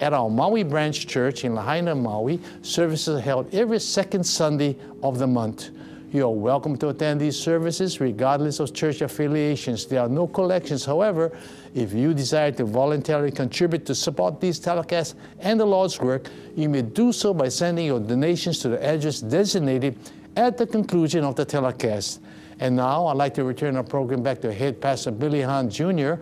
At 0.00 0.14
our 0.14 0.30
Maui 0.30 0.62
branch 0.62 1.06
church 1.06 1.44
in 1.44 1.54
Lahaina, 1.54 1.94
Maui, 1.94 2.40
services 2.62 3.18
are 3.18 3.20
held 3.20 3.54
every 3.54 3.78
second 3.78 4.24
Sunday 4.24 4.76
of 5.02 5.18
the 5.18 5.26
month. 5.26 5.70
You 6.10 6.24
are 6.24 6.32
welcome 6.32 6.76
to 6.78 6.88
attend 6.88 7.20
these 7.20 7.38
services 7.38 8.00
regardless 8.00 8.60
of 8.60 8.72
church 8.72 9.02
affiliations. 9.02 9.84
There 9.84 10.00
are 10.00 10.08
no 10.08 10.26
collections. 10.26 10.86
However, 10.86 11.36
if 11.74 11.92
you 11.92 12.14
desire 12.14 12.50
to 12.52 12.64
voluntarily 12.64 13.30
contribute 13.30 13.84
to 13.86 13.94
support 13.94 14.40
these 14.40 14.58
telecasts 14.58 15.14
and 15.38 15.60
the 15.60 15.66
Lord's 15.66 16.00
work, 16.00 16.28
you 16.56 16.70
may 16.70 16.82
do 16.82 17.12
so 17.12 17.34
by 17.34 17.50
sending 17.50 17.84
your 17.84 18.00
donations 18.00 18.58
to 18.60 18.70
the 18.70 18.82
address 18.82 19.20
designated 19.20 19.98
at 20.34 20.56
the 20.56 20.66
conclusion 20.66 21.24
of 21.24 21.36
the 21.36 21.44
telecast. 21.44 22.20
And 22.58 22.76
now 22.76 23.06
I'd 23.06 23.16
like 23.16 23.34
to 23.34 23.44
return 23.44 23.76
our 23.76 23.84
program 23.84 24.22
back 24.22 24.40
to 24.40 24.52
head 24.52 24.80
pastor 24.80 25.10
Billy 25.10 25.42
Hahn 25.42 25.70
Jr., 25.70 26.14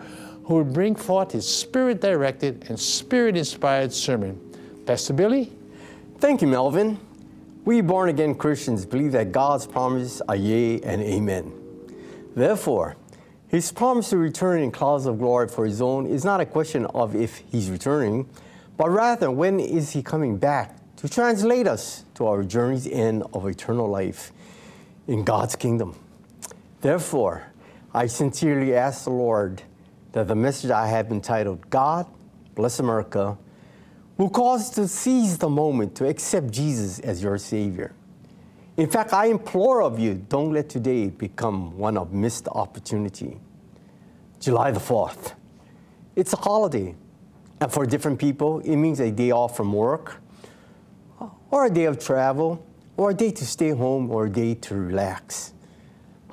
who 0.49 0.55
will 0.55 0.65
bring 0.65 0.97
forth 0.97 1.33
his 1.33 1.47
spirit 1.47 2.01
directed 2.01 2.65
and 2.71 2.81
spirit 2.81 3.37
inspired 3.37 3.93
sermon. 3.93 4.41
Pastor 4.87 5.13
Billy? 5.13 5.53
Thank 6.21 6.41
you, 6.41 6.49
Melvin. 6.49 6.99
We 7.67 7.83
born 7.83 8.09
again 8.09 8.35
Christians 8.35 8.87
believe 8.87 9.13
that 9.13 9.31
God's 9.31 9.67
promises 9.67 10.23
are 10.27 10.37
yea 10.37 10.81
and 10.81 11.03
amen. 11.03 11.53
Therefore, 12.35 12.97
his 13.49 13.71
promise 13.71 14.09
to 14.09 14.17
return 14.17 14.63
in 14.63 14.71
clouds 14.71 15.05
of 15.05 15.19
glory 15.19 15.49
for 15.49 15.67
his 15.67 15.83
own 15.83 16.07
is 16.07 16.25
not 16.25 16.41
a 16.41 16.47
question 16.47 16.87
of 16.87 17.15
if 17.15 17.43
he's 17.53 17.71
returning, 17.71 18.27
but 18.79 18.89
rather 18.89 19.31
when 19.31 19.61
is 19.61 19.91
he 19.91 20.03
coming 20.03 20.39
back 20.39 20.79
to 20.97 21.11
translate 21.11 21.67
us 21.67 22.05
to 22.15 22.27
our 22.27 22.43
journey's 22.43 22.87
end 22.87 23.23
of 23.35 23.47
eternal 23.47 23.87
life 23.87 24.33
in 25.07 25.25
God's 25.25 25.57
kingdom. 25.57 25.95
Therefore, 26.81 27.53
I 27.93 28.07
sincerely 28.07 28.75
ask 28.75 29.05
the 29.05 29.11
Lord 29.11 29.63
that 30.12 30.29
the 30.29 30.35
message 30.35 30.71
I 30.71 30.87
have 30.87 31.11
entitled 31.11 31.68
God 31.71 32.07
Bless 32.59 32.81
America 32.81 33.38
will 34.16 34.31
cause 34.31 34.62
us 34.62 34.71
to 34.71 34.88
seize 34.88 35.38
the 35.38 35.49
moment 35.49 35.94
to 35.94 36.09
accept 36.09 36.51
Jesus 36.51 36.99
as 36.99 37.23
your 37.23 37.38
Savior. 37.38 37.94
In 38.77 38.90
fact, 38.90 39.12
I 39.12 39.27
implore 39.27 39.81
of 39.81 40.01
you, 40.01 40.14
don't 40.14 40.53
let 40.53 40.68
today 40.68 41.07
become 41.07 41.79
one 41.79 41.97
of 41.97 42.12
missed 42.12 42.49
opportunity. 42.49 43.38
July 44.40 44.73
the 44.73 44.81
4th. 44.81 45.35
It's 46.16 46.33
a 46.33 46.37
holiday. 46.37 46.97
And 47.61 47.73
for 47.73 47.87
different 47.87 48.18
people, 48.18 48.59
it 48.59 48.75
means 48.75 48.99
a 48.99 49.12
day 49.12 49.31
off 49.31 49.57
from 49.57 49.73
work, 49.73 50.21
or 51.53 51.66
a 51.66 51.71
day 51.71 51.85
of 51.85 52.05
travel, 52.05 52.66
or 52.97 53.11
a 53.11 53.14
day 53.14 53.31
to 53.31 53.47
stay 53.47 53.71
home, 53.71 54.11
or 54.11 54.27
a 54.27 54.31
day 54.31 54.55
to 54.55 54.75
relax. 54.75 55.53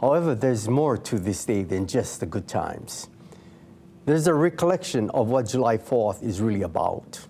However, 0.02 0.34
there's 0.34 0.68
more 0.68 0.98
to 0.98 1.20
this 1.20 1.46
day 1.46 1.62
than 1.62 1.86
just 1.86 2.20
the 2.20 2.26
good 2.26 2.48
times. 2.48 3.10
There's 4.06 4.28
a 4.28 4.36
recollection 4.36 5.10
of 5.16 5.30
what 5.30 5.48
July 5.48 5.80
4th 5.80 6.22
is 6.22 6.40
really 6.40 6.62
about. 6.62 7.26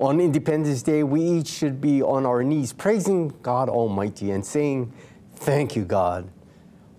On 0.00 0.18
Independence 0.18 0.82
Day, 0.82 1.04
we 1.04 1.22
each 1.22 1.46
should 1.46 1.80
be 1.80 2.02
on 2.02 2.26
our 2.26 2.42
knees 2.42 2.72
praising 2.72 3.32
God 3.40 3.68
Almighty 3.68 4.32
and 4.32 4.44
saying, 4.44 4.92
Thank 5.36 5.76
you, 5.76 5.84
God, 5.84 6.28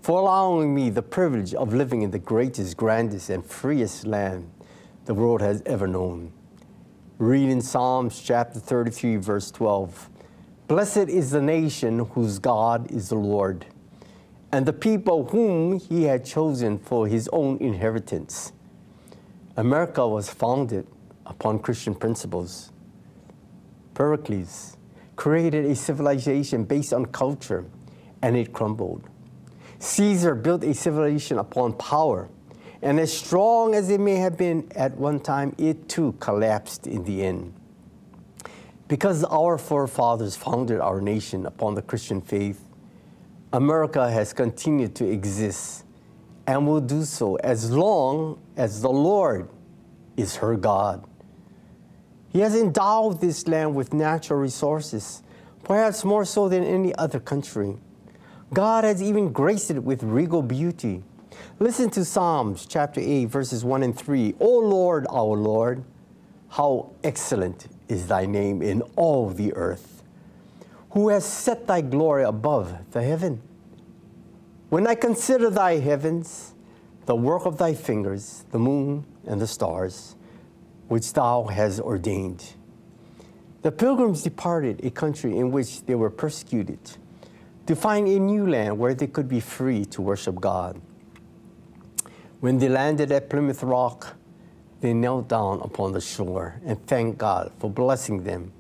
for 0.02 0.22
allowing 0.22 0.74
me 0.74 0.90
the 0.90 1.02
privilege 1.02 1.54
of 1.54 1.74
living 1.74 2.02
in 2.02 2.12
the 2.12 2.20
greatest, 2.20 2.78
grandest, 2.78 3.30
and 3.30 3.46
freest 3.46 4.08
land 4.08 4.50
the 5.04 5.14
world 5.14 5.42
has 5.42 5.62
ever 5.66 5.86
known. 5.86 6.32
Read 7.18 7.50
in 7.50 7.60
Psalms 7.60 8.22
chapter 8.22 8.58
33, 8.58 9.18
verse 9.18 9.52
12 9.52 10.10
Blessed 10.70 11.10
is 11.10 11.32
the 11.32 11.42
nation 11.42 12.00
whose 12.00 12.40
God 12.40 12.90
is 12.90 13.10
the 13.10 13.16
Lord, 13.16 13.66
and 14.50 14.66
the 14.66 14.72
people 14.72 15.26
whom 15.26 15.78
he 15.78 16.04
had 16.04 16.24
chosen 16.24 16.80
for 16.80 17.06
his 17.06 17.30
own 17.34 17.58
inheritance. 17.58 18.54
America 19.58 20.08
was 20.08 20.30
founded 20.30 20.86
upon 21.26 21.58
Christian 21.58 21.96
principles. 21.96 22.72
Pericles 23.96 24.78
created 25.16 25.66
a 25.66 25.76
civilization 25.76 26.64
based 26.64 26.94
on 26.94 27.08
culture, 27.08 27.66
and 28.22 28.38
it 28.38 28.54
crumbled. 28.54 29.10
Caesar 29.80 30.36
built 30.36 30.64
a 30.64 30.76
civilization 30.76 31.40
upon 31.40 31.74
power, 31.74 32.30
and 32.84 33.00
as 33.00 33.12
strong 33.12 33.74
as 33.74 33.90
it 33.90 34.00
may 34.00 34.18
have 34.18 34.38
been 34.38 34.72
at 34.76 34.96
one 34.96 35.20
time, 35.20 35.56
it 35.58 35.90
too 35.90 36.12
collapsed 36.20 36.86
in 36.86 37.04
the 37.04 37.26
end. 37.26 37.52
Because 38.88 39.24
our 39.24 39.58
forefathers 39.58 40.36
founded 40.36 40.80
our 40.80 41.02
nation 41.02 41.48
upon 41.48 41.74
the 41.74 41.82
Christian 41.82 42.22
faith, 42.22 42.64
America 43.52 44.08
has 44.12 44.34
continued 44.34 44.94
to 44.96 45.10
exist 45.10 45.84
and 46.48 46.66
will 46.66 46.82
do 46.82 47.04
so 47.04 47.36
as 47.36 47.70
long 47.70 48.40
as 48.56 48.82
the 48.82 48.90
Lord 48.90 49.50
is 50.16 50.38
her 50.38 50.56
God. 50.56 51.04
He 52.30 52.40
has 52.40 52.56
endowed 52.56 53.20
this 53.20 53.48
land 53.48 53.76
with 53.76 53.94
natural 53.94 54.40
resources, 54.40 55.22
perhaps 55.64 56.06
more 56.06 56.24
so 56.24 56.48
than 56.48 56.64
any 56.64 56.96
other 56.96 57.20
country. 57.20 57.76
God 58.54 58.86
has 58.86 59.04
even 59.04 59.34
graced 59.34 59.72
it 59.72 59.84
with 59.84 60.04
regal 60.04 60.42
beauty. 60.42 61.04
Listen 61.60 61.90
to 61.92 62.06
Psalms 62.06 62.66
chapter 62.66 63.02
8, 63.02 63.26
verses 63.26 63.66
1 63.66 63.84
and 63.84 63.98
3. 63.98 64.36
O 64.40 64.60
Lord, 64.60 65.06
our 65.10 65.36
Lord, 65.36 65.84
how 66.50 66.92
excellent 67.04 67.68
is 67.90 68.08
thy 68.08 68.26
name 68.26 68.62
in 68.62 68.82
all 68.96 69.30
the 69.30 69.54
earth, 69.54 70.04
who 70.92 71.10
has 71.10 71.26
set 71.26 71.68
thy 71.68 71.82
glory 71.82 72.24
above 72.24 72.92
the 72.92 73.04
heaven. 73.04 73.42
When 74.70 74.86
I 74.86 74.96
consider 74.96 75.50
thy 75.50 75.78
heavens, 75.78 76.54
the 77.06 77.16
work 77.16 77.46
of 77.46 77.58
thy 77.58 77.74
fingers, 77.74 78.44
the 78.52 78.60
moon 78.60 79.06
and 79.26 79.40
the 79.40 79.48
stars, 79.48 80.18
which 80.90 81.14
thou 81.14 81.46
hast 81.46 81.80
ordained. 81.80 82.54
The 83.62 83.72
pilgrims 83.72 84.24
departed 84.24 84.84
a 84.84 84.92
country 84.92 85.38
in 85.38 85.52
which 85.52 85.86
they 85.86 85.96
were 85.96 86.10
persecuted 86.10 86.80
to 87.66 87.76
find 87.78 88.10
a 88.10 88.20
new 88.20 88.46
land 88.46 88.78
where 88.78 88.94
they 88.94 89.08
could 89.08 89.30
be 89.30 89.40
free 89.40 89.86
to 89.86 90.02
worship 90.02 90.36
God. 90.42 90.82
When 92.42 92.58
they 92.60 92.68
landed 92.68 93.12
at 93.14 93.30
Plymouth 93.30 93.64
Rock, 93.64 94.16
they 94.82 94.94
knelt 94.94 95.30
down 95.30 95.62
upon 95.62 95.94
the 95.94 96.02
shore 96.02 96.60
and 96.66 96.86
thanked 96.88 97.18
God 97.18 97.54
for 97.58 97.70
blessing 97.70 98.24
them 98.24 98.52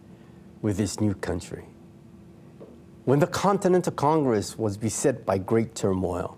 with 0.62 0.78
this 0.78 1.02
new 1.02 1.14
country. 1.14 1.66
When 3.08 3.20
the 3.20 3.28
Continental 3.28 3.94
Congress 3.94 4.58
was 4.58 4.76
beset 4.76 5.26
by 5.26 5.38
great 5.38 5.76
turmoil 5.76 6.38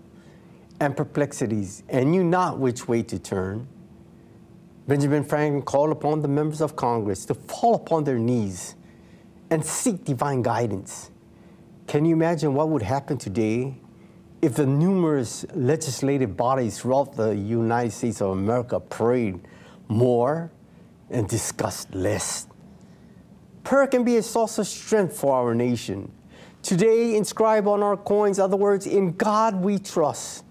and 0.78 0.96
perplexities 0.96 1.82
and 1.88 2.12
knew 2.12 2.22
not 2.22 2.60
which 2.60 2.86
way 2.86 3.02
to 3.02 3.18
turn, 3.18 3.66
Benjamin 4.86 5.24
Franklin 5.24 5.62
called 5.62 5.90
upon 5.90 6.22
the 6.22 6.28
members 6.28 6.60
of 6.60 6.76
Congress 6.76 7.24
to 7.24 7.34
fall 7.34 7.74
upon 7.74 8.04
their 8.04 8.20
knees 8.20 8.76
and 9.50 9.66
seek 9.66 10.04
divine 10.04 10.42
guidance. 10.42 11.10
Can 11.88 12.04
you 12.04 12.14
imagine 12.14 12.54
what 12.54 12.68
would 12.68 12.82
happen 12.82 13.18
today 13.18 13.74
if 14.40 14.54
the 14.54 14.64
numerous 14.64 15.44
legislative 15.52 16.36
bodies 16.36 16.78
throughout 16.78 17.16
the 17.16 17.34
United 17.34 17.90
States 17.90 18.22
of 18.22 18.30
America 18.30 18.78
prayed 18.78 19.40
more 19.88 20.52
and 21.10 21.28
discussed 21.28 21.92
less? 21.92 22.46
prayer 23.64 23.88
can 23.88 24.04
be 24.04 24.18
a 24.18 24.22
source 24.22 24.56
of 24.58 24.68
strength 24.68 25.16
for 25.16 25.34
our 25.34 25.52
nation. 25.52 26.12
Today, 26.62 27.16
inscribed 27.16 27.66
on 27.66 27.82
our 27.82 27.96
coins 27.96 28.38
other 28.38 28.56
words, 28.56 28.86
In 28.86 29.12
God 29.12 29.56
we 29.56 29.78
trust. 29.78 30.44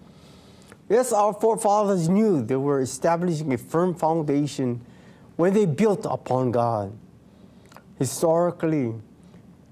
Yes, 0.90 1.14
our 1.14 1.34
forefathers 1.34 2.10
knew 2.10 2.42
they 2.42 2.56
were 2.56 2.82
establishing 2.82 3.54
a 3.54 3.58
firm 3.58 3.94
foundation 3.94 4.82
when 5.36 5.54
they 5.54 5.68
built 5.68 6.06
upon 6.10 6.52
God. 6.52 6.92
Historically, 8.00 8.96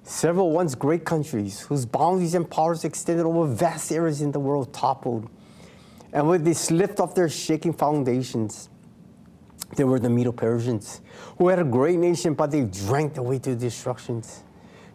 several 0.04 0.52
once 0.52 0.76
great 0.76 1.06
countries 1.06 1.62
whose 1.62 1.86
boundaries 1.86 2.36
and 2.36 2.50
powers 2.50 2.84
extended 2.84 3.26
over 3.26 3.47
vast 3.47 3.91
areas 3.91 4.21
in 4.21 4.32
the 4.32 4.39
world 4.39 4.71
toppled. 4.73 5.28
And 6.13 6.30
with 6.30 6.45
this 6.45 6.69
lift 6.69 7.00
of 7.00 7.15
their 7.15 7.30
shaking 7.30 7.73
foundations, 7.73 8.69
there 9.76 9.88
were 9.88 10.00
the 10.00 10.10
Medo 10.10 10.32
Persians, 10.32 11.02
who 11.38 11.50
had 11.50 11.60
a 11.60 11.63
great 11.63 11.97
nation, 11.97 12.36
but 12.36 12.52
they 12.52 12.63
drank 12.63 13.15
their 13.15 13.23
way 13.23 13.39
to 13.39 13.56
destructions. 13.56 14.43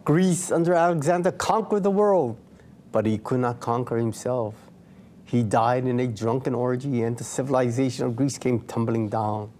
Greece, 0.05 0.51
under 0.51 0.73
Alexander, 0.73 1.31
conquered 1.31 1.83
the 1.83 1.91
world, 1.91 2.37
but 2.91 3.05
he 3.05 3.17
could 3.17 3.39
not 3.39 3.59
conquer 3.61 3.97
himself. 3.97 4.53
He 5.23 5.43
died 5.43 5.87
in 5.87 5.99
a 5.99 6.07
drunken 6.07 6.53
orgy, 6.53 7.03
and 7.03 7.17
the 7.17 7.23
civilization 7.23 8.05
of 8.05 8.15
Greece 8.15 8.37
came 8.37 8.59
tumbling 8.61 9.07
down. 9.07 9.51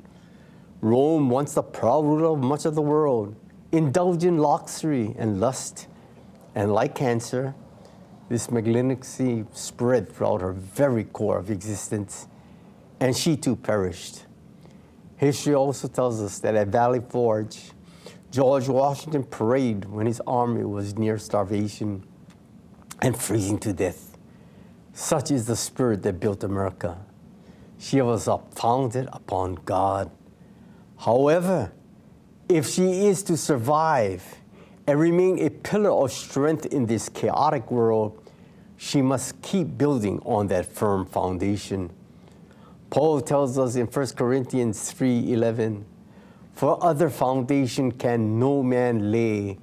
Rome, 0.81 1.29
once 1.29 1.53
the 1.53 1.63
proud 1.63 2.03
ruler 2.03 2.33
of 2.33 2.39
much 2.39 2.65
of 2.65 2.75
the 2.75 2.81
world, 2.81 3.35
indulged 3.71 4.25
in 4.25 4.37
luxury 4.37 5.15
and 5.17 5.39
lust, 5.39 5.87
and 6.55 6.73
like 6.73 6.93
cancer, 6.93 7.55
this 8.27 8.51
malignancy 8.51 9.45
spread 9.53 10.11
throughout 10.11 10.41
her 10.41 10.51
very 10.51 11.05
core 11.05 11.37
of 11.37 11.49
existence, 11.49 12.27
and 12.99 13.15
she 13.15 13.37
too 13.37 13.55
perished. 13.55 14.25
History 15.15 15.55
also 15.55 15.87
tells 15.87 16.21
us 16.21 16.39
that 16.39 16.53
at 16.55 16.67
Valley 16.67 16.99
Forge, 16.99 17.71
George 18.33 18.67
Washington 18.67 19.23
prayed 19.23 19.85
when 19.85 20.07
his 20.07 20.19
army 20.25 20.63
was 20.63 20.97
near 20.97 21.19
starvation 21.19 22.03
and 22.99 23.15
freezing 23.15 23.59
to 23.59 23.71
death. 23.73 24.17
Such 24.91 25.29
is 25.29 25.45
the 25.45 25.55
spirit 25.55 26.01
that 26.01 26.19
built 26.19 26.43
America. 26.43 26.97
She 27.77 28.01
was 28.01 28.27
founded 28.55 29.07
upon 29.13 29.59
God. 29.65 30.09
However, 30.97 31.73
if 32.49 32.67
she 32.67 33.05
is 33.05 33.21
to 33.23 33.37
survive 33.37 34.23
and 34.87 34.99
remain 34.99 35.37
a 35.37 35.51
pillar 35.51 35.91
of 35.91 36.11
strength 36.11 36.65
in 36.65 36.87
this 36.87 37.09
chaotic 37.09 37.69
world, 37.69 38.19
she 38.77 39.03
must 39.03 39.43
keep 39.43 39.77
building 39.77 40.19
on 40.25 40.47
that 40.47 40.65
firm 40.65 41.05
foundation. 41.05 41.91
Paul 42.89 43.21
tells 43.21 43.59
us 43.59 43.75
in 43.75 43.85
1 43.85 44.15
Corinthians 44.15 44.91
3:11, 44.91 45.85
"For 46.53 46.77
other 46.83 47.09
foundation 47.09 47.91
can 47.91 48.39
no 48.39 48.63
man 48.63 49.11
lay 49.11 49.57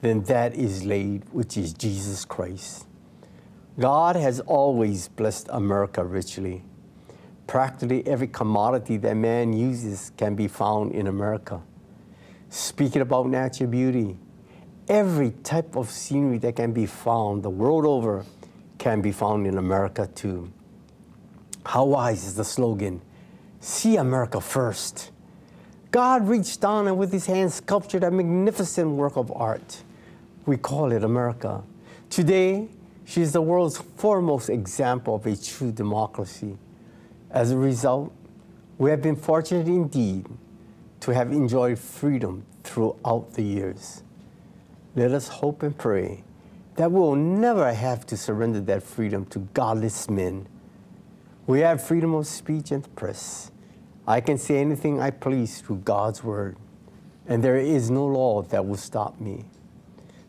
than 0.00 0.22
that 0.24 0.54
is 0.54 0.84
laid, 0.84 1.24
which 1.32 1.56
is 1.56 1.72
Jesus 1.72 2.24
Christ." 2.24 2.86
God 3.78 4.16
has 4.16 4.40
always 4.40 5.08
blessed 5.08 5.48
America 5.50 6.04
richly. 6.04 6.64
Practically 7.46 8.06
every 8.06 8.28
commodity 8.28 8.96
that 8.98 9.14
man 9.14 9.52
uses 9.52 10.12
can 10.16 10.34
be 10.34 10.48
found 10.48 10.92
in 10.92 11.06
America. 11.06 11.62
Speaking 12.48 13.02
about 13.02 13.28
natural 13.28 13.70
beauty, 13.70 14.18
every 14.88 15.30
type 15.42 15.76
of 15.76 15.90
scenery 15.90 16.38
that 16.38 16.56
can 16.56 16.72
be 16.72 16.86
found 16.86 17.42
the 17.42 17.50
world 17.50 17.86
over 17.86 18.24
can 18.78 19.00
be 19.00 19.12
found 19.12 19.46
in 19.46 19.56
America 19.58 20.08
too. 20.14 20.50
How 21.64 21.84
wise 21.84 22.24
is 22.24 22.34
the 22.34 22.44
slogan? 22.44 23.02
See 23.60 23.96
America 23.96 24.40
first. 24.40 25.10
God 25.90 26.28
reached 26.28 26.60
down 26.60 26.86
and 26.86 26.96
with 26.96 27.12
his 27.12 27.26
hands 27.26 27.54
sculptured 27.54 28.04
a 28.04 28.10
magnificent 28.10 28.90
work 28.90 29.16
of 29.16 29.32
art. 29.32 29.82
We 30.46 30.56
call 30.56 30.92
it 30.92 31.02
America. 31.02 31.62
Today, 32.10 32.68
she 33.04 33.22
is 33.22 33.32
the 33.32 33.42
world's 33.42 33.78
foremost 33.78 34.48
example 34.48 35.16
of 35.16 35.26
a 35.26 35.36
true 35.36 35.72
democracy. 35.72 36.56
As 37.30 37.50
a 37.50 37.56
result, 37.56 38.12
we 38.78 38.90
have 38.90 39.02
been 39.02 39.16
fortunate 39.16 39.66
indeed 39.66 40.26
to 41.00 41.12
have 41.12 41.32
enjoyed 41.32 41.78
freedom 41.78 42.44
throughout 42.62 43.32
the 43.34 43.42
years. 43.42 44.02
Let 44.94 45.10
us 45.10 45.28
hope 45.28 45.62
and 45.62 45.76
pray 45.76 46.22
that 46.76 46.92
we'll 46.92 47.16
never 47.16 47.72
have 47.72 48.06
to 48.06 48.16
surrender 48.16 48.60
that 48.60 48.82
freedom 48.82 49.26
to 49.26 49.40
godless 49.54 50.08
men. 50.08 50.46
We 51.46 51.60
have 51.60 51.82
freedom 51.82 52.14
of 52.14 52.26
speech 52.26 52.70
and 52.70 52.94
press. 52.94 53.50
I 54.10 54.20
can 54.20 54.38
say 54.38 54.58
anything 54.58 55.00
I 55.00 55.12
please 55.12 55.60
through 55.60 55.82
God's 55.84 56.24
word, 56.24 56.56
and 57.28 57.44
there 57.44 57.56
is 57.56 57.92
no 57.92 58.04
law 58.06 58.42
that 58.42 58.66
will 58.66 58.76
stop 58.76 59.20
me. 59.20 59.44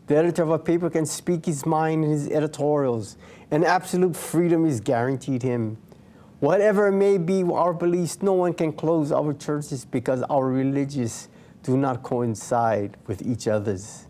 The 0.06 0.16
editor 0.16 0.44
of 0.44 0.50
a 0.50 0.58
paper 0.60 0.88
can 0.88 1.04
speak 1.04 1.46
his 1.46 1.66
mind 1.66 2.04
in 2.04 2.10
his 2.12 2.28
editorials, 2.28 3.16
and 3.50 3.64
absolute 3.64 4.14
freedom 4.14 4.66
is 4.66 4.78
guaranteed 4.78 5.42
him. 5.42 5.78
Whatever 6.38 6.92
may 6.92 7.18
be 7.18 7.42
our 7.42 7.72
beliefs, 7.72 8.22
no 8.22 8.34
one 8.34 8.54
can 8.54 8.72
close 8.72 9.10
our 9.10 9.32
churches 9.32 9.84
because 9.84 10.22
our 10.30 10.46
religions 10.46 11.28
do 11.64 11.76
not 11.76 12.04
coincide 12.04 12.96
with 13.08 13.26
each 13.26 13.48
other's. 13.48 14.06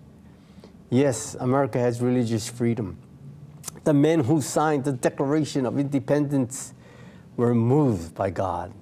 Yes, 0.91 1.35
America 1.41 1.79
has 1.79 2.03
religious 2.03 2.47
freedom. 2.47 2.99
The 3.85 3.95
men 3.95 4.25
who 4.25 4.43
signed 4.43 4.85
the 4.85 4.93
Declaration 4.93 5.65
of 5.65 5.79
Independence 5.79 6.75
were 7.39 7.55
moved 7.55 8.15
by 8.15 8.29
God. 8.29 8.75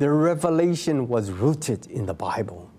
Their 0.00 0.14
revelation 0.14 1.08
was 1.08 1.30
rooted 1.30 1.86
in 1.88 2.06
the 2.06 2.14
Bible. 2.14 2.70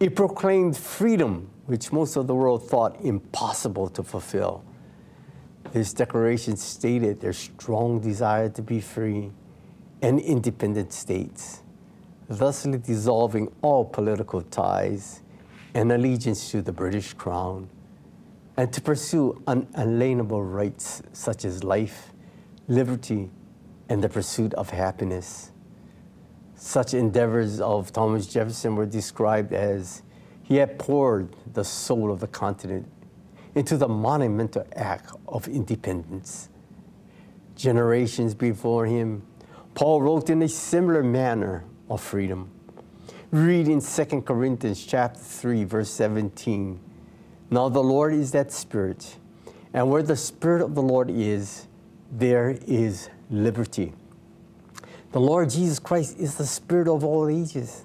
It 0.00 0.16
proclaimed 0.16 0.74
freedom, 0.74 1.50
which 1.66 1.92
most 1.92 2.16
of 2.16 2.26
the 2.26 2.34
world 2.34 2.66
thought 2.66 2.98
impossible 3.02 3.90
to 3.90 4.02
fulfill. 4.02 4.64
This 5.74 5.92
declaration 5.92 6.56
stated 6.56 7.20
their 7.20 7.34
strong 7.34 8.00
desire 8.00 8.48
to 8.48 8.62
be 8.62 8.80
free 8.80 9.32
and 10.00 10.18
independent 10.18 10.94
states, 10.94 11.60
thusly 12.30 12.78
dissolving 12.78 13.52
all 13.60 13.84
political 13.84 14.40
ties 14.40 15.20
and 15.74 15.92
allegiance 15.92 16.50
to 16.52 16.62
the 16.62 16.72
British 16.72 17.12
Crown, 17.12 17.68
and 18.56 18.72
to 18.72 18.80
pursue 18.80 19.42
unalienable 19.46 20.42
rights 20.42 21.02
such 21.12 21.44
as 21.44 21.62
life, 21.62 22.14
liberty, 22.66 23.30
and 23.90 24.02
the 24.02 24.08
pursuit 24.08 24.54
of 24.54 24.70
happiness. 24.70 25.52
Such 26.56 26.94
endeavors 26.94 27.60
of 27.60 27.92
Thomas 27.92 28.26
Jefferson 28.26 28.76
were 28.76 28.86
described 28.86 29.52
as 29.52 30.02
he 30.42 30.56
had 30.56 30.78
poured 30.78 31.36
the 31.52 31.64
soul 31.64 32.10
of 32.10 32.20
the 32.20 32.26
continent 32.26 32.86
into 33.54 33.76
the 33.76 33.88
monumental 33.88 34.66
act 34.74 35.12
of 35.28 35.48
independence. 35.48 36.48
Generations 37.56 38.34
before 38.34 38.86
him, 38.86 39.22
Paul 39.74 40.00
wrote 40.00 40.30
in 40.30 40.42
a 40.42 40.48
similar 40.48 41.02
manner 41.02 41.64
of 41.90 42.00
freedom. 42.00 42.50
Read 43.30 43.68
in 43.68 43.80
2 43.80 44.22
Corinthians 44.22 44.84
chapter 44.84 45.20
3 45.20 45.64
verse 45.64 45.90
17. 45.90 46.80
Now 47.50 47.68
the 47.68 47.82
Lord 47.82 48.14
is 48.14 48.32
that 48.32 48.50
spirit, 48.50 49.16
and 49.74 49.90
where 49.90 50.02
the 50.02 50.16
spirit 50.16 50.62
of 50.62 50.74
the 50.74 50.82
Lord 50.82 51.10
is, 51.10 51.66
there 52.10 52.56
is 52.66 53.10
liberty. 53.30 53.92
The 55.12 55.20
Lord 55.20 55.50
Jesus 55.50 55.78
Christ 55.78 56.18
is 56.18 56.34
the 56.34 56.46
spirit 56.46 56.88
of 56.88 57.04
all 57.04 57.28
ages. 57.28 57.84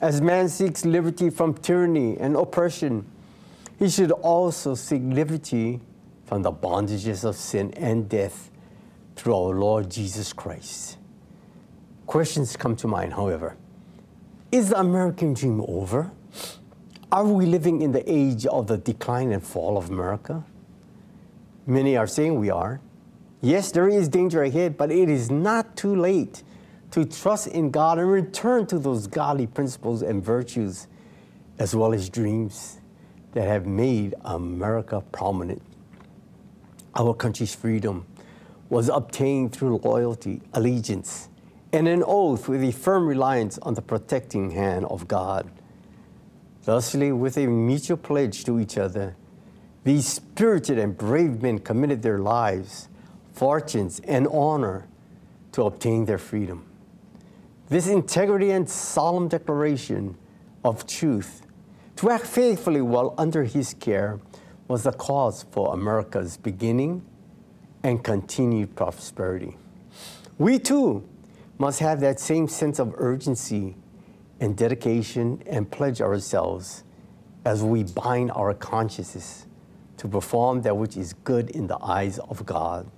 As 0.00 0.20
man 0.20 0.48
seeks 0.48 0.84
liberty 0.84 1.30
from 1.30 1.54
tyranny 1.54 2.16
and 2.18 2.36
oppression, 2.36 3.04
he 3.78 3.88
should 3.88 4.10
also 4.10 4.74
seek 4.74 5.02
liberty 5.04 5.80
from 6.24 6.42
the 6.42 6.52
bondages 6.52 7.24
of 7.24 7.36
sin 7.36 7.72
and 7.74 8.08
death 8.08 8.50
through 9.16 9.34
our 9.34 9.54
Lord 9.54 9.90
Jesus 9.90 10.32
Christ. 10.32 10.96
Questions 12.06 12.56
come 12.56 12.74
to 12.76 12.88
mind, 12.88 13.12
however. 13.12 13.56
Is 14.50 14.70
the 14.70 14.80
American 14.80 15.34
dream 15.34 15.64
over? 15.68 16.10
Are 17.12 17.24
we 17.24 17.46
living 17.46 17.82
in 17.82 17.92
the 17.92 18.02
age 18.10 18.46
of 18.46 18.66
the 18.66 18.78
decline 18.78 19.32
and 19.32 19.42
fall 19.42 19.76
of 19.76 19.90
America? 19.90 20.44
Many 21.66 21.96
are 21.96 22.06
saying 22.06 22.38
we 22.38 22.50
are. 22.50 22.80
Yes, 23.42 23.72
there 23.72 23.88
is 23.88 24.08
danger 24.08 24.42
ahead, 24.42 24.76
but 24.76 24.90
it 24.90 25.08
is 25.08 25.30
not 25.30 25.76
too 25.76 25.96
late 25.96 26.42
to 26.90 27.04
trust 27.04 27.46
in 27.46 27.70
God 27.70 27.98
and 27.98 28.10
return 28.10 28.66
to 28.66 28.78
those 28.78 29.06
godly 29.06 29.46
principles 29.46 30.02
and 30.02 30.22
virtues, 30.22 30.86
as 31.58 31.74
well 31.74 31.94
as 31.94 32.08
dreams 32.08 32.80
that 33.32 33.46
have 33.46 33.66
made 33.66 34.14
America 34.24 35.02
prominent. 35.12 35.62
Our 36.94 37.14
country's 37.14 37.54
freedom 37.54 38.06
was 38.68 38.88
obtained 38.88 39.52
through 39.52 39.78
loyalty, 39.78 40.42
allegiance, 40.52 41.28
and 41.72 41.88
an 41.88 42.02
oath 42.06 42.48
with 42.48 42.62
a 42.62 42.72
firm 42.72 43.06
reliance 43.06 43.58
on 43.58 43.74
the 43.74 43.82
protecting 43.82 44.50
hand 44.50 44.84
of 44.86 45.08
God. 45.08 45.50
Thusly, 46.64 47.12
with 47.12 47.38
a 47.38 47.46
mutual 47.46 47.96
pledge 47.96 48.44
to 48.44 48.60
each 48.60 48.76
other, 48.76 49.16
these 49.84 50.06
spirited 50.06 50.78
and 50.78 50.96
brave 50.96 51.40
men 51.40 51.58
committed 51.60 52.02
their 52.02 52.18
lives, 52.18 52.88
fortunes, 53.32 54.00
and 54.00 54.26
honor 54.28 54.86
to 55.52 55.62
obtain 55.64 56.04
their 56.04 56.18
freedom. 56.18 56.64
This 57.68 57.86
integrity 57.86 58.50
and 58.50 58.68
solemn 58.68 59.28
declaration 59.28 60.16
of 60.64 60.86
truth 60.86 61.42
To 62.00 62.08
act 62.08 62.26
faithfully 62.26 62.80
while 62.80 63.14
under 63.18 63.44
his 63.44 63.74
care 63.74 64.20
was 64.68 64.84
the 64.84 64.92
cause 64.92 65.44
for 65.50 65.74
America's 65.74 66.38
beginning 66.38 67.04
and 67.82 68.02
continued 68.02 68.74
prosperity. 68.74 69.58
We 70.38 70.58
too 70.58 71.06
must 71.58 71.80
have 71.80 72.00
that 72.00 72.18
same 72.18 72.48
sense 72.48 72.78
of 72.78 72.94
urgency 72.96 73.76
and 74.40 74.56
dedication 74.56 75.42
and 75.46 75.70
pledge 75.70 76.00
ourselves 76.00 76.84
as 77.44 77.62
we 77.62 77.82
bind 77.82 78.30
our 78.30 78.54
consciences 78.54 79.46
to 79.98 80.08
perform 80.08 80.62
that 80.62 80.74
which 80.74 80.96
is 80.96 81.12
good 81.12 81.50
in 81.50 81.66
the 81.66 81.76
eyes 81.82 82.18
of 82.18 82.46
God. 82.46 82.90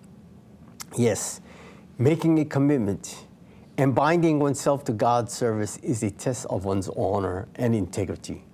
Yes, 0.96 1.40
making 1.98 2.38
a 2.38 2.44
commitment 2.44 3.24
and 3.78 3.94
binding 3.94 4.38
oneself 4.38 4.84
to 4.84 4.92
God's 4.92 5.32
service 5.32 5.78
is 5.78 6.02
a 6.02 6.10
test 6.10 6.44
of 6.50 6.66
one's 6.66 6.88
honor 6.90 7.48
and 7.54 7.74
integrity. 7.74 8.44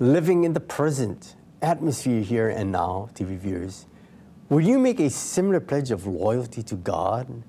Living 0.00 0.42
in 0.42 0.54
the 0.54 0.60
present 0.60 1.36
atmosphere 1.62 2.20
here 2.20 2.48
and 2.48 2.72
now, 2.72 3.10
TV 3.14 3.38
viewers, 3.38 3.86
will 4.48 4.60
you 4.60 4.78
make 4.78 4.98
a 4.98 5.08
similar 5.08 5.60
pledge 5.60 5.92
of 5.92 6.04
loyalty 6.06 6.64
to 6.64 6.74
God 6.74 7.42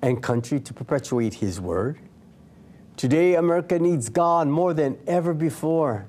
and 0.00 0.22
country 0.22 0.58
to 0.58 0.72
perpetuate 0.72 1.34
His 1.34 1.60
word? 1.60 1.98
Today, 2.96 3.34
America 3.34 3.78
needs 3.78 4.08
God 4.08 4.48
more 4.48 4.72
than 4.72 4.98
ever 5.06 5.34
before. 5.34 6.06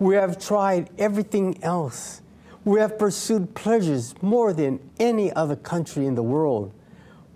We 0.00 0.16
have 0.16 0.44
tried 0.44 0.90
everything 0.98 1.62
else. 1.62 2.21
We 2.64 2.78
have 2.78 2.98
pursued 2.98 3.54
pleasures 3.54 4.14
more 4.22 4.52
than 4.52 4.78
any 5.00 5.32
other 5.32 5.56
country 5.56 6.06
in 6.06 6.14
the 6.14 6.22
world. 6.22 6.72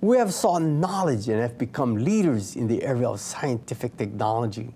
We 0.01 0.19
have 0.19 0.33
sought 0.33 0.63
knowledge 0.63 1.29
and 1.29 1.41
have 1.41 1.59
become 1.59 1.97
leaders 1.97 2.55
in 2.55 2.69
the 2.69 2.83
area 2.85 3.09
of 3.09 3.21
scientific 3.21 3.97
technology. 3.97 4.73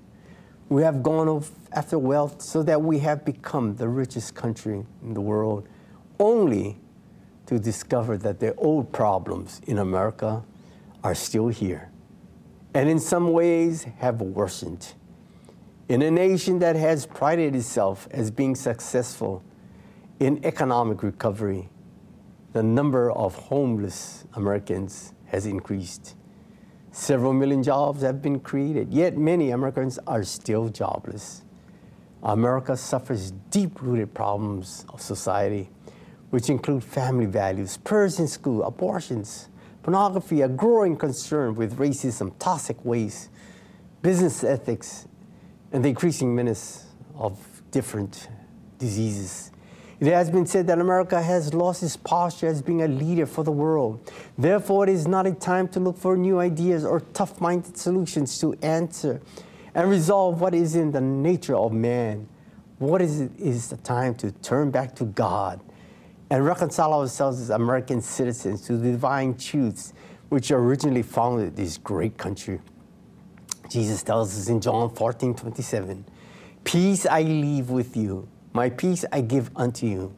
We 0.68 0.82
have 0.82 1.02
gone 1.02 1.44
after 1.72 1.98
wealth 1.98 2.42
so 2.42 2.62
that 2.64 2.82
we 2.82 2.98
have 3.00 3.24
become 3.24 3.76
the 3.76 3.88
richest 3.88 4.34
country 4.34 4.84
in 5.02 5.14
the 5.14 5.20
world, 5.20 5.68
only 6.18 6.78
to 7.46 7.58
discover 7.58 8.16
that 8.18 8.40
the 8.40 8.54
old 8.56 8.92
problems 8.92 9.60
in 9.66 9.78
America 9.78 10.42
are 11.04 11.14
still 11.14 11.48
here 11.48 11.90
and 12.74 12.88
in 12.88 12.98
some 12.98 13.32
ways 13.32 13.84
have 13.98 14.20
worsened. 14.20 14.94
In 15.88 16.02
a 16.02 16.10
nation 16.10 16.60
that 16.60 16.76
has 16.76 17.04
prided 17.06 17.56
itself 17.56 18.06
as 18.12 18.30
being 18.30 18.54
successful 18.54 19.42
in 20.20 20.44
economic 20.44 21.02
recovery, 21.02 21.70
the 22.52 22.62
number 22.62 23.10
of 23.10 23.34
homeless 23.34 24.24
Americans 24.34 25.14
has 25.24 25.46
increased. 25.46 26.14
Several 26.92 27.32
million 27.32 27.62
jobs 27.62 28.02
have 28.02 28.20
been 28.20 28.38
created, 28.38 28.92
yet 28.92 29.16
many 29.16 29.50
Americans 29.50 29.98
are 30.06 30.22
still 30.22 30.68
jobless. 30.68 31.42
America 32.22 32.76
suffers 32.76 33.30
deep 33.50 33.80
rooted 33.80 34.12
problems 34.12 34.84
of 34.90 35.00
society, 35.00 35.70
which 36.28 36.50
include 36.50 36.84
family 36.84 37.24
values, 37.24 37.78
purrs 37.78 38.20
in 38.20 38.28
school, 38.28 38.62
abortions, 38.64 39.48
pornography, 39.82 40.42
a 40.42 40.48
growing 40.48 40.96
concern 40.96 41.54
with 41.54 41.78
racism, 41.78 42.32
toxic 42.38 42.84
waste, 42.84 43.30
business 44.02 44.44
ethics, 44.44 45.06
and 45.72 45.82
the 45.82 45.88
increasing 45.88 46.34
menace 46.34 46.86
of 47.14 47.38
different 47.70 48.28
diseases. 48.78 49.50
It 50.00 50.06
has 50.14 50.30
been 50.30 50.46
said 50.46 50.66
that 50.68 50.78
America 50.78 51.20
has 51.20 51.52
lost 51.52 51.82
its 51.82 51.94
posture 51.94 52.46
as 52.46 52.62
being 52.62 52.80
a 52.80 52.88
leader 52.88 53.26
for 53.26 53.44
the 53.44 53.52
world. 53.52 54.10
Therefore, 54.38 54.84
it 54.84 54.90
is 54.90 55.06
not 55.06 55.26
a 55.26 55.32
time 55.32 55.68
to 55.68 55.80
look 55.80 55.98
for 55.98 56.16
new 56.16 56.38
ideas 56.40 56.86
or 56.86 57.00
tough 57.00 57.38
minded 57.38 57.76
solutions 57.76 58.38
to 58.40 58.54
answer 58.62 59.20
and 59.74 59.90
resolve 59.90 60.40
what 60.40 60.54
is 60.54 60.74
in 60.74 60.90
the 60.90 61.02
nature 61.02 61.54
of 61.54 61.72
man. 61.72 62.26
What 62.78 63.02
is 63.02 63.20
it 63.20 63.32
is 63.38 63.68
the 63.68 63.76
time 63.76 64.14
to 64.16 64.32
turn 64.32 64.70
back 64.70 64.96
to 64.96 65.04
God 65.04 65.60
and 66.30 66.46
reconcile 66.46 66.94
ourselves 66.94 67.38
as 67.38 67.50
American 67.50 68.00
citizens 68.00 68.62
to 68.62 68.78
the 68.78 68.92
divine 68.92 69.36
truths 69.36 69.92
which 70.30 70.50
originally 70.50 71.02
founded 71.02 71.56
this 71.56 71.76
great 71.76 72.16
country. 72.16 72.60
Jesus 73.68 74.02
tells 74.02 74.36
us 74.36 74.48
in 74.48 74.60
John 74.60 74.88
14 74.94 75.34
27, 75.34 76.04
Peace 76.64 77.04
I 77.04 77.22
leave 77.22 77.68
with 77.68 77.96
you, 77.96 78.28
my 78.52 78.70
peace 78.70 79.04
I 79.12 79.20
give 79.20 79.50
unto 79.56 79.86
you. 79.86 80.14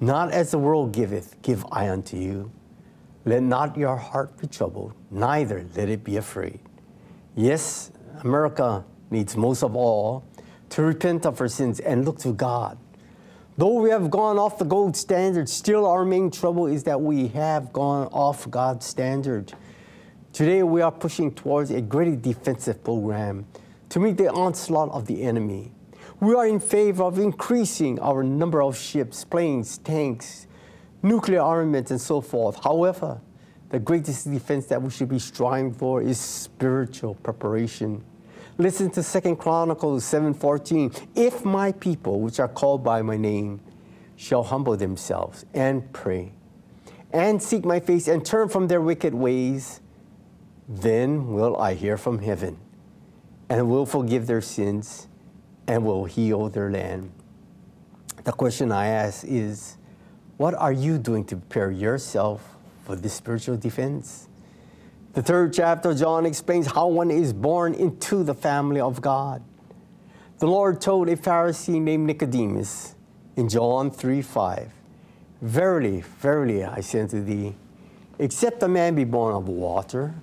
Not 0.00 0.32
as 0.32 0.50
the 0.50 0.58
world 0.58 0.92
giveth, 0.92 1.40
give 1.42 1.64
I 1.70 1.90
unto 1.90 2.16
you. 2.16 2.50
Let 3.24 3.42
not 3.42 3.76
your 3.76 3.96
heart 3.96 4.36
be 4.38 4.46
troubled, 4.46 4.94
neither 5.10 5.66
let 5.76 5.88
it 5.88 6.02
be 6.02 6.16
afraid. 6.16 6.60
Yes, 7.36 7.90
America 8.24 8.84
needs 9.10 9.36
most 9.36 9.62
of 9.62 9.76
all 9.76 10.24
to 10.70 10.82
repent 10.82 11.26
of 11.26 11.38
her 11.38 11.48
sins 11.48 11.80
and 11.80 12.04
look 12.04 12.18
to 12.20 12.32
God. 12.32 12.78
Though 13.58 13.80
we 13.80 13.90
have 13.90 14.10
gone 14.10 14.38
off 14.38 14.58
the 14.58 14.64
gold 14.64 14.96
standard, 14.96 15.48
still 15.48 15.84
our 15.84 16.04
main 16.04 16.30
trouble 16.30 16.66
is 16.66 16.84
that 16.84 17.00
we 17.00 17.28
have 17.28 17.72
gone 17.72 18.06
off 18.06 18.50
God's 18.50 18.86
standard. 18.86 19.52
Today 20.32 20.62
we 20.62 20.80
are 20.80 20.92
pushing 20.92 21.30
towards 21.34 21.70
a 21.70 21.82
greater 21.82 22.16
defensive 22.16 22.82
program 22.82 23.46
to 23.90 24.00
meet 24.00 24.16
the 24.16 24.30
onslaught 24.30 24.90
of 24.92 25.06
the 25.06 25.22
enemy. 25.22 25.72
We 26.20 26.34
are 26.34 26.46
in 26.46 26.60
favor 26.60 27.04
of 27.04 27.18
increasing 27.18 27.98
our 28.00 28.22
number 28.22 28.62
of 28.62 28.76
ships, 28.76 29.24
planes, 29.24 29.78
tanks, 29.78 30.46
nuclear 31.02 31.40
armaments, 31.40 31.90
and 31.90 32.00
so 32.00 32.20
forth. 32.20 32.62
However, 32.62 33.20
the 33.70 33.78
greatest 33.78 34.30
defense 34.30 34.66
that 34.66 34.82
we 34.82 34.90
should 34.90 35.08
be 35.08 35.18
striving 35.18 35.72
for 35.72 36.02
is 36.02 36.18
spiritual 36.18 37.14
preparation. 37.14 38.02
Listen 38.58 38.90
to 38.90 39.02
2 39.02 39.36
Chronicles 39.36 40.04
7:14. 40.04 40.92
If 41.14 41.44
my 41.44 41.72
people, 41.72 42.20
which 42.20 42.40
are 42.40 42.48
called 42.48 42.84
by 42.84 43.00
my 43.00 43.16
name, 43.16 43.60
shall 44.16 44.42
humble 44.42 44.76
themselves 44.76 45.46
and 45.54 45.90
pray, 45.92 46.32
and 47.12 47.42
seek 47.42 47.64
my 47.64 47.80
face 47.80 48.06
and 48.06 48.22
turn 48.24 48.48
from 48.48 48.68
their 48.68 48.80
wicked 48.82 49.14
ways, 49.14 49.80
then 50.68 51.32
will 51.32 51.56
I 51.56 51.74
hear 51.74 51.96
from 51.96 52.18
heaven, 52.18 52.58
and 53.48 53.70
will 53.70 53.86
forgive 53.86 54.26
their 54.26 54.42
sins, 54.42 55.08
and 55.70 55.84
will 55.84 56.04
heal 56.04 56.48
their 56.48 56.68
land. 56.68 57.12
The 58.24 58.32
question 58.32 58.72
I 58.72 58.88
ask 58.88 59.24
is, 59.24 59.76
what 60.36 60.52
are 60.54 60.72
you 60.72 60.98
doing 60.98 61.24
to 61.26 61.36
prepare 61.36 61.70
yourself 61.70 62.56
for 62.84 62.96
this 62.96 63.14
spiritual 63.14 63.56
defense? 63.56 64.28
The 65.12 65.22
third 65.22 65.52
chapter, 65.52 65.90
of 65.90 65.98
John 65.98 66.26
explains 66.26 66.66
how 66.66 66.88
one 66.88 67.12
is 67.12 67.32
born 67.32 67.74
into 67.74 68.24
the 68.24 68.34
family 68.34 68.80
of 68.80 69.00
God. 69.00 69.44
The 70.40 70.48
Lord 70.48 70.80
told 70.80 71.08
a 71.08 71.14
Pharisee 71.14 71.80
named 71.80 72.04
Nicodemus 72.04 72.96
in 73.36 73.48
John 73.48 73.92
3 73.92 74.22
5, 74.22 74.72
Verily, 75.40 76.00
verily, 76.18 76.64
I 76.64 76.80
say 76.80 77.02
unto 77.02 77.22
thee, 77.22 77.54
except 78.18 78.60
a 78.64 78.68
man 78.68 78.96
be 78.96 79.04
born 79.04 79.36
of 79.36 79.46
water 79.46 80.14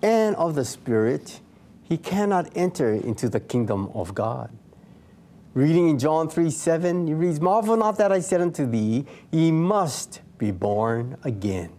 and 0.00 0.34
of 0.36 0.54
the 0.54 0.64
Spirit, 0.64 1.40
he 1.82 1.98
cannot 1.98 2.50
enter 2.56 2.94
into 2.94 3.28
the 3.28 3.40
kingdom 3.40 3.90
of 3.92 4.14
God. 4.14 4.50
Reading 5.52 5.88
in 5.88 5.98
John 5.98 6.28
3 6.28 6.48
7, 6.48 7.08
he 7.08 7.14
reads, 7.14 7.40
Marvel 7.40 7.76
not 7.76 7.98
that 7.98 8.12
I 8.12 8.20
said 8.20 8.40
unto 8.40 8.66
thee, 8.66 9.04
ye 9.32 9.50
must 9.50 10.20
be 10.38 10.52
born 10.52 11.16
again. 11.24 11.70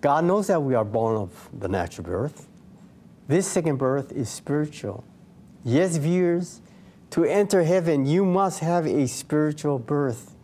God 0.00 0.24
knows 0.24 0.46
that 0.46 0.62
we 0.62 0.74
are 0.74 0.84
born 0.84 1.16
of 1.16 1.50
the 1.52 1.68
natural 1.68 2.06
birth. 2.06 2.48
This 3.26 3.46
second 3.46 3.76
birth 3.76 4.10
is 4.12 4.30
spiritual. 4.30 5.04
Yes, 5.64 5.98
viewers, 5.98 6.62
to 7.10 7.24
enter 7.24 7.62
heaven, 7.62 8.06
you 8.06 8.24
must 8.24 8.60
have 8.60 8.86
a 8.86 9.06
spiritual 9.06 9.78
birth. 9.78 10.34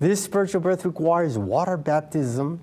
This 0.00 0.24
spiritual 0.24 0.62
birth 0.62 0.86
requires 0.86 1.36
water 1.36 1.76
baptism 1.76 2.62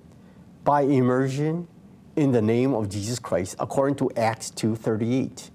by 0.63 0.81
immersion 0.81 1.67
in 2.15 2.31
the 2.31 2.41
name 2.41 2.73
of 2.73 2.89
Jesus 2.89 3.19
Christ, 3.19 3.55
according 3.59 3.95
to 3.97 4.11
Acts 4.15 4.49
2:38. 4.49 5.51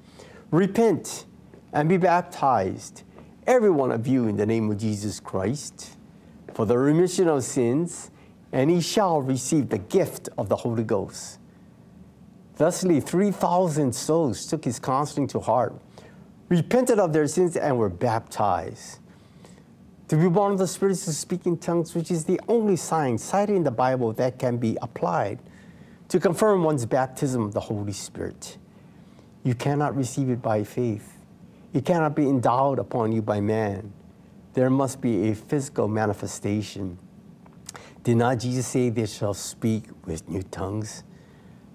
Repent 0.53 1.25
and 1.72 1.89
be 1.89 1.97
baptized, 1.97 3.03
every 3.47 3.70
one 3.70 3.92
of 3.92 4.07
you, 4.07 4.28
in 4.28 4.36
the 4.36 4.47
name 4.47 4.70
of 4.70 4.78
Jesus 4.78 5.20
Christ, 5.20 5.97
for 6.55 6.66
the 6.66 6.78
remission 6.78 7.28
of 7.28 7.45
sins 7.45 8.11
and 8.55 8.70
he 8.70 8.80
shall 8.80 9.20
receive 9.20 9.68
the 9.68 9.78
gift 9.78 10.28
of 10.38 10.49
the 10.49 10.55
Holy 10.55 10.84
Ghost. 10.84 11.40
Thusly, 12.55 13.01
3,000 13.01 13.92
souls 13.92 14.47
took 14.47 14.64
his 14.64 14.78
counseling 14.78 15.26
to 15.28 15.40
heart, 15.40 15.74
repented 16.49 17.01
of 17.01 17.12
their 17.12 17.26
sins, 17.26 17.57
and 17.57 17.76
were 17.76 17.88
baptized. 17.88 19.01
To 20.07 20.16
be 20.16 20.28
born 20.28 20.53
of 20.53 20.59
the 20.59 20.68
Spirit 20.68 20.92
is 20.92 21.05
to 21.07 21.12
speak 21.12 21.47
in 21.47 21.57
tongues, 21.57 21.97
which 21.97 22.12
is 22.12 22.26
the 22.26 22.40
only 22.47 22.76
sign 22.76 23.18
cited 23.18 23.57
in 23.57 23.64
the 23.64 23.72
Bible 23.72 24.12
that 24.12 24.38
can 24.38 24.57
be 24.59 24.78
applied 24.80 25.40
to 26.09 26.20
confirm 26.20 26.62
one's 26.62 26.86
baptism 26.86 27.42
of 27.42 27.55
the 27.55 27.61
Holy 27.61 27.92
Spirit. 27.92 28.57
You 29.42 29.57
cannot 29.57 29.97
receive 29.97 30.30
it 30.30 30.40
by 30.40 30.62
faith. 30.62 31.13
It 31.75 31.85
cannot 31.85 32.14
be 32.14 32.29
endowed 32.29 32.79
upon 32.79 33.11
you 33.11 33.20
by 33.20 33.41
man. 33.41 33.93
There 34.53 34.70
must 34.70 35.01
be 35.01 35.31
a 35.31 35.35
physical 35.35 35.89
manifestation. 35.89 36.99
Did 38.05 38.18
not 38.18 38.39
Jesus 38.39 38.68
say 38.68 38.91
they 38.91 39.07
shall 39.07 39.35
speak 39.35 39.87
with 40.07 40.29
new 40.29 40.45
tongues? 40.45 41.03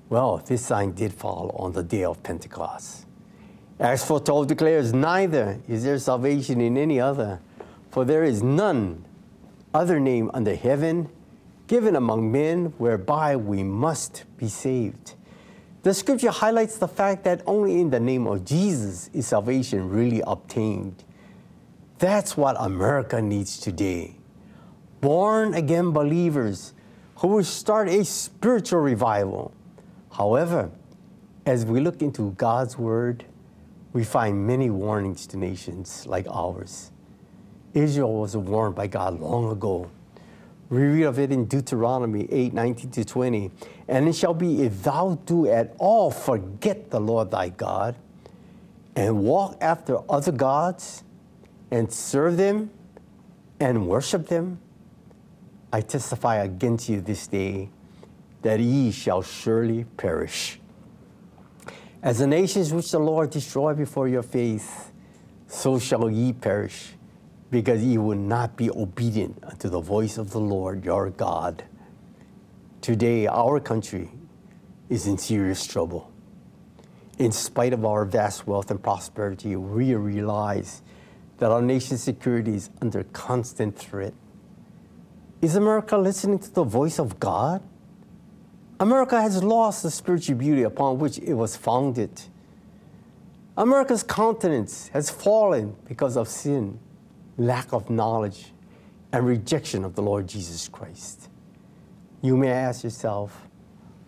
Well, 0.07 0.37
this 0.37 0.65
sign 0.65 0.93
did 0.93 1.13
fall 1.13 1.53
on 1.59 1.73
the 1.73 1.83
day 1.83 2.05
of 2.05 2.23
Pentecost. 2.23 3.05
Acts 3.77 4.05
4.12 4.05 4.47
declares, 4.47 4.93
Neither 4.93 5.59
is 5.67 5.83
there 5.83 5.99
salvation 5.99 6.61
in 6.61 6.77
any 6.77 6.99
other, 6.99 7.41
For 7.91 8.05
there 8.05 8.23
is 8.23 8.41
none 8.41 9.05
other 9.73 9.99
name 9.99 10.31
under 10.33 10.55
heaven 10.55 11.09
given 11.67 11.95
among 11.95 12.31
men 12.31 12.73
whereby 12.77 13.35
we 13.35 13.63
must 13.63 14.23
be 14.37 14.47
saved. 14.47 15.15
The 15.81 15.93
scripture 15.93 16.31
highlights 16.31 16.77
the 16.77 16.89
fact 16.89 17.23
that 17.23 17.41
only 17.45 17.79
in 17.79 17.89
the 17.89 18.01
name 18.01 18.27
of 18.27 18.43
Jesus 18.43 19.09
is 19.13 19.27
salvation 19.27 19.89
really 19.89 20.21
obtained. 20.27 21.05
That's 21.99 22.35
what 22.35 22.57
America 22.59 23.21
needs 23.21 23.57
today. 23.57 24.17
Born 24.99 25.53
again 25.53 25.91
believers 25.91 26.73
who 27.15 27.29
will 27.29 27.45
start 27.45 27.87
a 27.87 28.03
spiritual 28.03 28.81
revival. 28.81 29.53
However, 30.11 30.69
as 31.45 31.65
we 31.65 31.79
look 31.79 32.01
into 32.01 32.31
God's 32.31 32.77
word, 32.77 33.23
we 33.93 34.03
find 34.03 34.45
many 34.45 34.69
warnings 34.69 35.25
to 35.27 35.37
nations 35.37 36.05
like 36.05 36.27
ours. 36.29 36.91
Israel 37.73 38.15
was 38.15 38.35
warned 38.35 38.75
by 38.75 38.87
God 38.87 39.19
long 39.21 39.49
ago. 39.49 39.89
We 40.69 40.83
read 40.83 41.03
of 41.03 41.17
it 41.17 41.31
in 41.31 41.45
Deuteronomy 41.45 42.27
8 42.31 42.53
19 42.53 42.91
to 42.91 43.05
20. 43.05 43.51
And 43.87 44.07
it 44.07 44.13
shall 44.13 44.35
be 44.35 44.63
if 44.63 44.83
thou 44.83 45.17
do 45.25 45.47
at 45.47 45.73
all 45.79 46.11
forget 46.11 46.91
the 46.91 46.99
Lord 46.99 47.31
thy 47.31 47.49
God 47.49 47.95
and 48.95 49.23
walk 49.23 49.57
after 49.61 49.99
other 50.09 50.31
gods 50.31 51.03
and 51.71 51.91
serve 51.91 52.37
them 52.37 52.69
and 53.59 53.87
worship 53.87 54.27
them, 54.27 54.59
I 55.73 55.81
testify 55.81 56.37
against 56.37 56.89
you 56.89 57.01
this 57.01 57.27
day 57.27 57.69
that 58.41 58.59
ye 58.59 58.91
shall 58.91 59.21
surely 59.21 59.85
perish. 59.97 60.59
As 62.01 62.19
the 62.19 62.27
nations 62.27 62.73
which 62.73 62.91
the 62.91 62.99
Lord 62.99 63.29
destroyed 63.29 63.77
before 63.77 64.07
your 64.07 64.23
face, 64.23 64.91
so 65.47 65.79
shall 65.79 66.09
ye 66.09 66.31
perish, 66.31 66.93
because 67.51 67.83
ye 67.83 67.97
will 67.97 68.17
not 68.17 68.55
be 68.55 68.69
obedient 68.69 69.43
unto 69.43 69.69
the 69.69 69.79
voice 69.79 70.17
of 70.17 70.31
the 70.31 70.39
Lord 70.39 70.85
your 70.85 71.09
God. 71.09 71.63
Today, 72.81 73.27
our 73.27 73.59
country 73.59 74.11
is 74.89 75.07
in 75.07 75.17
serious 75.17 75.65
trouble. 75.65 76.11
In 77.17 77.31
spite 77.31 77.73
of 77.73 77.83
our 77.83 78.05
vast 78.05 78.47
wealth 78.47 78.71
and 78.71 78.81
prosperity, 78.81 79.55
we 79.55 79.93
realize 79.95 80.81
that 81.39 81.51
our 81.51 81.61
nation's 81.61 82.03
security 82.03 82.55
is 82.55 82.69
under 82.81 83.03
constant 83.03 83.77
threat. 83.77 84.13
Is 85.41 85.55
America 85.55 85.97
listening 85.97 86.39
to 86.39 86.53
the 86.53 86.63
voice 86.63 86.99
of 86.99 87.19
God? 87.19 87.61
America 88.79 89.21
has 89.21 89.43
lost 89.43 89.83
the 89.83 89.91
spiritual 89.91 90.35
beauty 90.35 90.63
upon 90.63 90.99
which 90.99 91.17
it 91.19 91.33
was 91.33 91.55
founded. 91.55 92.21
America's 93.57 94.03
countenance 94.03 94.87
has 94.89 95.09
fallen 95.09 95.75
because 95.85 96.15
of 96.15 96.29
sin, 96.29 96.79
lack 97.39 97.73
of 97.73 97.89
knowledge, 97.89 98.51
and 99.11 99.25
rejection 99.25 99.83
of 99.83 99.95
the 99.95 100.01
Lord 100.01 100.27
Jesus 100.27 100.67
Christ. 100.67 101.29
You 102.21 102.37
may 102.37 102.49
ask 102.51 102.83
yourself, 102.83 103.47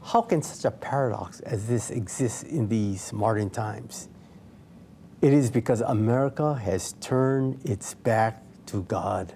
how 0.03 0.21
can 0.21 0.41
such 0.41 0.65
a 0.65 0.71
paradox 0.71 1.39
as 1.39 1.67
this 1.67 1.89
exist 1.89 2.43
in 2.43 2.67
these 2.67 3.11
modern 3.13 3.49
times? 3.49 4.09
It 5.21 5.33
is 5.33 5.49
because 5.49 5.81
America 5.81 6.55
has 6.55 6.93
turned 6.99 7.59
its 7.63 7.93
back 7.93 8.43
to 8.67 8.83
God. 8.83 9.33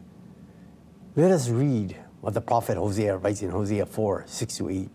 Let 1.15 1.31
us 1.31 1.49
read 1.49 1.95
what 2.21 2.33
the 2.33 2.41
prophet 2.41 2.77
Hosea 2.77 3.17
writes 3.17 3.41
in 3.41 3.49
Hosea 3.49 3.85
4 3.85 4.25
6 4.27 4.57
to 4.57 4.69
8. 4.69 4.89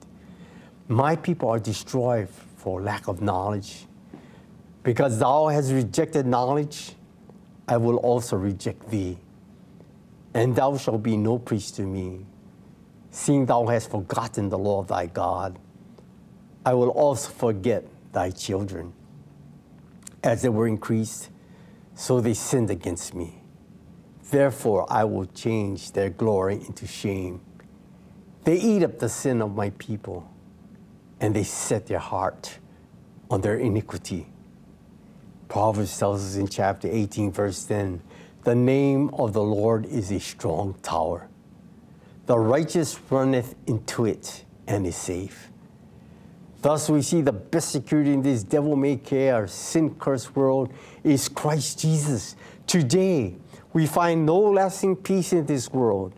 My 0.89 1.17
people 1.17 1.49
are 1.49 1.61
destroyed 1.61 2.29
for 2.29 2.83
lack 2.83 3.09
of 3.09 3.23
knowledge. 3.23 3.87
Because 4.83 5.19
thou 5.19 5.49
hast 5.49 5.73
rejected 5.73 6.27
knowledge, 6.27 6.95
I 7.71 7.77
will 7.77 7.99
also 7.99 8.37
reject 8.37 8.91
thee. 8.91 9.17
And 10.35 10.57
thou 10.57 10.77
shalt 10.77 11.05
be 11.05 11.17
no 11.17 11.39
priest 11.39 11.77
to 11.77 11.83
me. 11.83 12.27
Seeing 13.13 13.47
thou 13.47 13.65
hast 13.67 13.93
forgotten 13.93 14.49
the 14.49 14.59
law 14.59 14.81
of 14.81 14.89
thy 14.89 15.07
God, 15.07 15.57
I 16.67 16.75
will 16.75 16.91
also 16.91 17.31
forget 17.31 17.85
thy 18.13 18.33
children. 18.33 18.93
As 20.25 20.43
they 20.43 20.49
were 20.49 20.67
increased, 20.67 21.31
so 21.95 22.21
they 22.21 22.35
sinned 22.35 22.71
against 22.71 23.15
me. 23.15 23.41
Therefore, 24.31 24.87
I 24.91 25.05
will 25.05 25.27
change 25.27 25.93
their 25.93 26.11
glory 26.11 26.57
into 26.57 26.89
shame. 26.89 27.41
They 28.43 28.57
eat 28.57 28.83
up 28.83 28.99
the 28.99 29.09
sin 29.09 29.41
of 29.41 29.55
my 29.55 29.71
people, 29.71 30.29
and 31.21 31.35
they 31.35 31.45
set 31.45 31.87
their 31.87 31.99
heart 31.99 32.59
on 33.31 33.43
their 33.43 33.57
iniquity. 33.57 34.27
Proverbs 35.51 35.99
tells 35.99 36.25
us 36.25 36.37
in 36.37 36.47
chapter 36.47 36.89
18, 36.91 37.33
verse 37.33 37.65
10 37.65 38.01
the 38.45 38.55
name 38.55 39.11
of 39.13 39.35
the 39.35 39.43
Lord 39.43 39.85
is 39.85 40.11
a 40.11 40.19
strong 40.21 40.75
tower. 40.81 41.29
The 42.25 42.39
righteous 42.39 42.99
runneth 43.11 43.55
into 43.67 44.07
it 44.07 44.45
and 44.67 44.87
is 44.87 44.97
safe. 44.97 45.51
Thus, 46.63 46.89
we 46.89 47.03
see 47.03 47.21
the 47.21 47.33
best 47.33 47.71
security 47.71 48.13
in 48.13 48.23
this 48.23 48.43
devil 48.43 48.77
may 48.77 48.97
care, 48.97 49.47
sin 49.47 49.95
cursed 49.97 50.35
world 50.37 50.73
is 51.05 51.29
Christ 51.29 51.81
Jesus. 51.81 52.37
Today, 52.67 53.37
we 53.73 53.87
find 53.87 54.25
no 54.25 54.39
lasting 54.39 54.97
peace 54.97 55.33
in 55.33 55.45
this 55.47 55.71
world. 55.71 56.15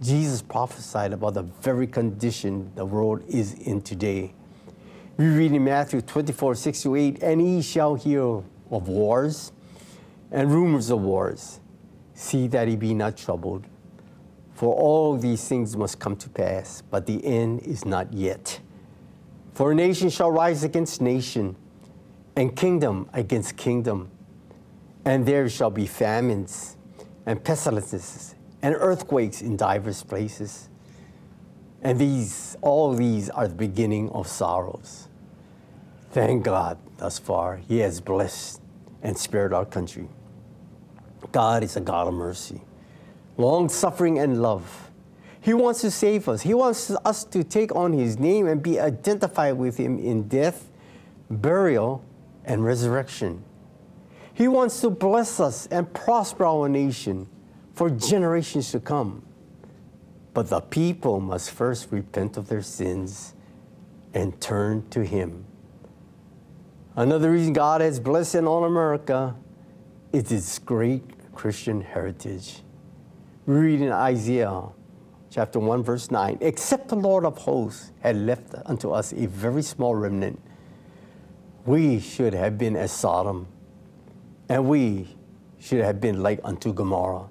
Jesus 0.00 0.42
prophesied 0.42 1.12
about 1.12 1.34
the 1.34 1.42
very 1.42 1.86
condition 1.86 2.70
the 2.74 2.84
world 2.84 3.24
is 3.26 3.54
in 3.54 3.80
today. 3.80 4.34
We 5.20 5.26
read 5.26 5.52
in 5.52 5.64
Matthew 5.64 6.00
24, 6.00 6.54
6 6.54 6.82
to 6.84 6.96
8, 6.96 7.22
and 7.22 7.46
ye 7.46 7.60
shall 7.60 7.94
hear 7.94 8.22
of 8.22 8.88
wars 8.88 9.52
and 10.32 10.50
rumors 10.50 10.88
of 10.88 11.02
wars. 11.02 11.60
See 12.14 12.46
that 12.46 12.68
ye 12.68 12.74
be 12.74 12.94
not 12.94 13.18
troubled, 13.18 13.66
for 14.54 14.74
all 14.74 15.18
these 15.18 15.46
things 15.46 15.76
must 15.76 15.98
come 15.98 16.16
to 16.16 16.30
pass, 16.30 16.82
but 16.90 17.04
the 17.04 17.22
end 17.22 17.60
is 17.64 17.84
not 17.84 18.14
yet. 18.14 18.60
For 19.52 19.72
a 19.72 19.74
nation 19.74 20.08
shall 20.08 20.30
rise 20.30 20.64
against 20.64 21.02
nation, 21.02 21.54
and 22.34 22.56
kingdom 22.56 23.06
against 23.12 23.58
kingdom, 23.58 24.10
and 25.04 25.26
there 25.26 25.50
shall 25.50 25.70
be 25.70 25.86
famines, 25.86 26.78
and 27.26 27.44
pestilences, 27.44 28.36
and 28.62 28.74
earthquakes 28.74 29.42
in 29.42 29.58
divers 29.58 30.02
places. 30.02 30.70
And 31.82 31.98
these, 31.98 32.56
all 32.62 32.94
these 32.94 33.28
are 33.28 33.46
the 33.46 33.54
beginning 33.54 34.08
of 34.12 34.26
sorrows. 34.26 35.08
Thank 36.10 36.44
God, 36.44 36.78
thus 36.96 37.18
far, 37.18 37.56
He 37.56 37.78
has 37.78 38.00
blessed 38.00 38.60
and 39.02 39.16
spared 39.16 39.52
our 39.52 39.64
country. 39.64 40.08
God 41.32 41.62
is 41.62 41.76
a 41.76 41.80
God 41.80 42.08
of 42.08 42.14
mercy, 42.14 42.60
long 43.36 43.68
suffering 43.68 44.18
and 44.18 44.42
love. 44.42 44.90
He 45.40 45.54
wants 45.54 45.80
to 45.82 45.90
save 45.90 46.28
us. 46.28 46.42
He 46.42 46.52
wants 46.52 46.90
us 46.90 47.24
to 47.24 47.44
take 47.44 47.74
on 47.74 47.92
His 47.92 48.18
name 48.18 48.46
and 48.46 48.62
be 48.62 48.80
identified 48.80 49.56
with 49.56 49.76
Him 49.76 49.98
in 49.98 50.28
death, 50.28 50.68
burial, 51.30 52.04
and 52.44 52.64
resurrection. 52.64 53.44
He 54.34 54.48
wants 54.48 54.80
to 54.80 54.90
bless 54.90 55.38
us 55.38 55.66
and 55.66 55.92
prosper 55.94 56.44
our 56.44 56.68
nation 56.68 57.28
for 57.74 57.88
generations 57.88 58.72
to 58.72 58.80
come. 58.80 59.22
But 60.34 60.48
the 60.48 60.60
people 60.60 61.20
must 61.20 61.50
first 61.50 61.92
repent 61.92 62.36
of 62.36 62.48
their 62.48 62.62
sins 62.62 63.34
and 64.12 64.40
turn 64.40 64.88
to 64.90 65.04
Him. 65.04 65.44
Another 66.96 67.30
reason 67.30 67.52
God 67.52 67.80
has 67.80 68.00
blessed 68.00 68.34
and 68.36 68.48
on 68.48 68.64
America 68.64 69.36
is 70.12 70.32
its 70.32 70.58
great 70.58 71.32
Christian 71.32 71.80
heritage. 71.80 72.62
We 73.46 73.54
read 73.54 73.80
in 73.80 73.92
Isaiah 73.92 74.64
chapter 75.30 75.60
1, 75.60 75.82
verse 75.84 76.10
9 76.10 76.38
Except 76.40 76.88
the 76.88 76.96
Lord 76.96 77.24
of 77.24 77.38
hosts 77.38 77.92
had 78.00 78.16
left 78.16 78.54
unto 78.66 78.90
us 78.90 79.12
a 79.12 79.26
very 79.26 79.62
small 79.62 79.94
remnant, 79.94 80.40
we 81.64 82.00
should 82.00 82.34
have 82.34 82.58
been 82.58 82.74
as 82.76 82.90
Sodom, 82.90 83.46
and 84.48 84.66
we 84.66 85.16
should 85.60 85.84
have 85.84 86.00
been 86.00 86.22
like 86.22 86.40
unto 86.42 86.72
Gomorrah. 86.72 87.28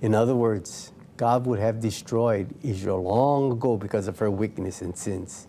In 0.00 0.14
other 0.14 0.36
words, 0.36 0.92
God 1.16 1.46
would 1.46 1.58
have 1.58 1.80
destroyed 1.80 2.54
Israel 2.62 3.02
long 3.02 3.52
ago 3.52 3.76
because 3.76 4.06
of 4.06 4.18
her 4.18 4.30
wickedness 4.30 4.82
and 4.82 4.96
sins, 4.96 5.48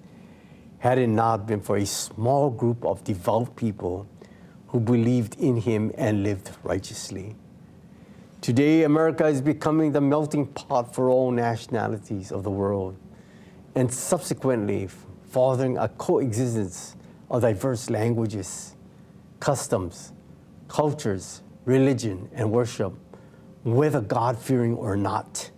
had 0.80 0.98
it 0.98 1.08
not 1.08 1.48
been 1.48 1.60
for 1.60 1.78
a 1.78 1.86
small 1.86 2.50
group 2.50 2.86
of 2.86 3.04
devout 3.04 3.56
people 3.56 4.08
who 4.68 4.80
believed 4.80 5.40
in 5.40 5.58
him 5.58 5.92
and 5.98 6.24
lived 6.24 6.52
righteously. 6.64 7.36
Today, 8.42 8.84
America 8.84 9.26
is 9.26 9.42
becoming 9.42 9.92
the 9.92 10.02
melting 10.02 10.46
pot 10.46 10.94
for 10.94 11.10
all 11.10 11.32
nationalities 11.32 12.32
of 12.32 12.44
the 12.44 12.52
world, 12.52 12.96
and 13.76 13.92
subsequently 13.92 14.90
fathering 15.30 15.78
a 15.78 15.90
coexistence 15.90 16.96
of 17.30 17.42
diverse 17.42 17.90
languages, 17.90 18.76
customs, 19.40 20.14
cultures, 20.68 21.42
religion, 21.66 22.30
and 22.34 22.52
worship, 22.52 22.94
whether 23.64 24.02
God 24.02 24.38
fearing 24.38 24.76
or 24.76 24.96
not. 24.96 25.50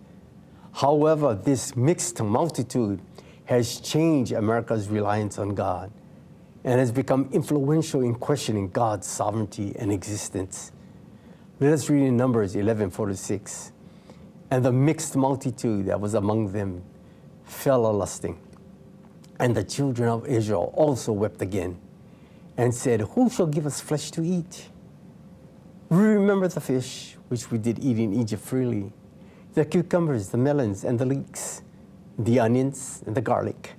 However, 0.72 1.34
this 1.34 1.76
mixed 1.76 2.22
multitude 2.22 3.00
has 3.50 3.80
changed 3.80 4.30
America's 4.30 4.88
reliance 4.88 5.36
on 5.36 5.56
God 5.56 5.90
and 6.62 6.78
has 6.78 6.92
become 6.92 7.28
influential 7.32 8.00
in 8.00 8.14
questioning 8.14 8.68
God's 8.68 9.08
sovereignty 9.08 9.74
and 9.76 9.90
existence. 9.90 10.70
Let 11.58 11.72
us 11.72 11.90
read 11.90 12.06
in 12.06 12.16
Numbers 12.16 12.54
11 12.54 12.90
46. 12.90 13.72
And 14.52 14.64
the 14.64 14.70
mixed 14.70 15.16
multitude 15.16 15.86
that 15.86 16.00
was 16.00 16.14
among 16.14 16.52
them 16.52 16.84
fell 17.42 17.86
a 17.86 17.90
lusting. 17.90 18.38
And 19.40 19.56
the 19.56 19.64
children 19.64 20.08
of 20.08 20.28
Israel 20.28 20.72
also 20.76 21.10
wept 21.10 21.42
again 21.42 21.76
and 22.56 22.72
said, 22.72 23.00
Who 23.00 23.28
shall 23.28 23.48
give 23.48 23.66
us 23.66 23.80
flesh 23.80 24.12
to 24.12 24.22
eat? 24.22 24.68
We 25.88 25.98
remember 25.98 26.46
the 26.46 26.60
fish 26.60 27.16
which 27.26 27.50
we 27.50 27.58
did 27.58 27.82
eat 27.82 27.98
in 27.98 28.14
Egypt 28.14 28.44
freely, 28.44 28.92
the 29.54 29.64
cucumbers, 29.64 30.28
the 30.28 30.38
melons, 30.38 30.84
and 30.84 31.00
the 31.00 31.04
leeks, 31.04 31.62
the 32.24 32.40
onions, 32.40 33.02
and 33.06 33.14
the 33.14 33.20
garlic. 33.20 33.74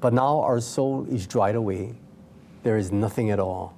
But 0.00 0.12
now 0.12 0.40
our 0.40 0.60
soul 0.60 1.06
is 1.10 1.26
dried 1.26 1.54
away. 1.54 1.94
There 2.62 2.76
is 2.76 2.92
nothing 2.92 3.30
at 3.30 3.38
all. 3.38 3.76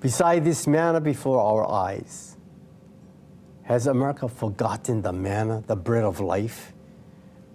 Beside 0.00 0.44
this 0.44 0.66
manna 0.66 1.00
before 1.00 1.40
our 1.40 1.70
eyes, 1.70 2.36
has 3.62 3.86
America 3.86 4.28
forgotten 4.28 5.00
the 5.00 5.12
manna, 5.12 5.64
the 5.66 5.76
bread 5.76 6.04
of 6.04 6.20
life, 6.20 6.74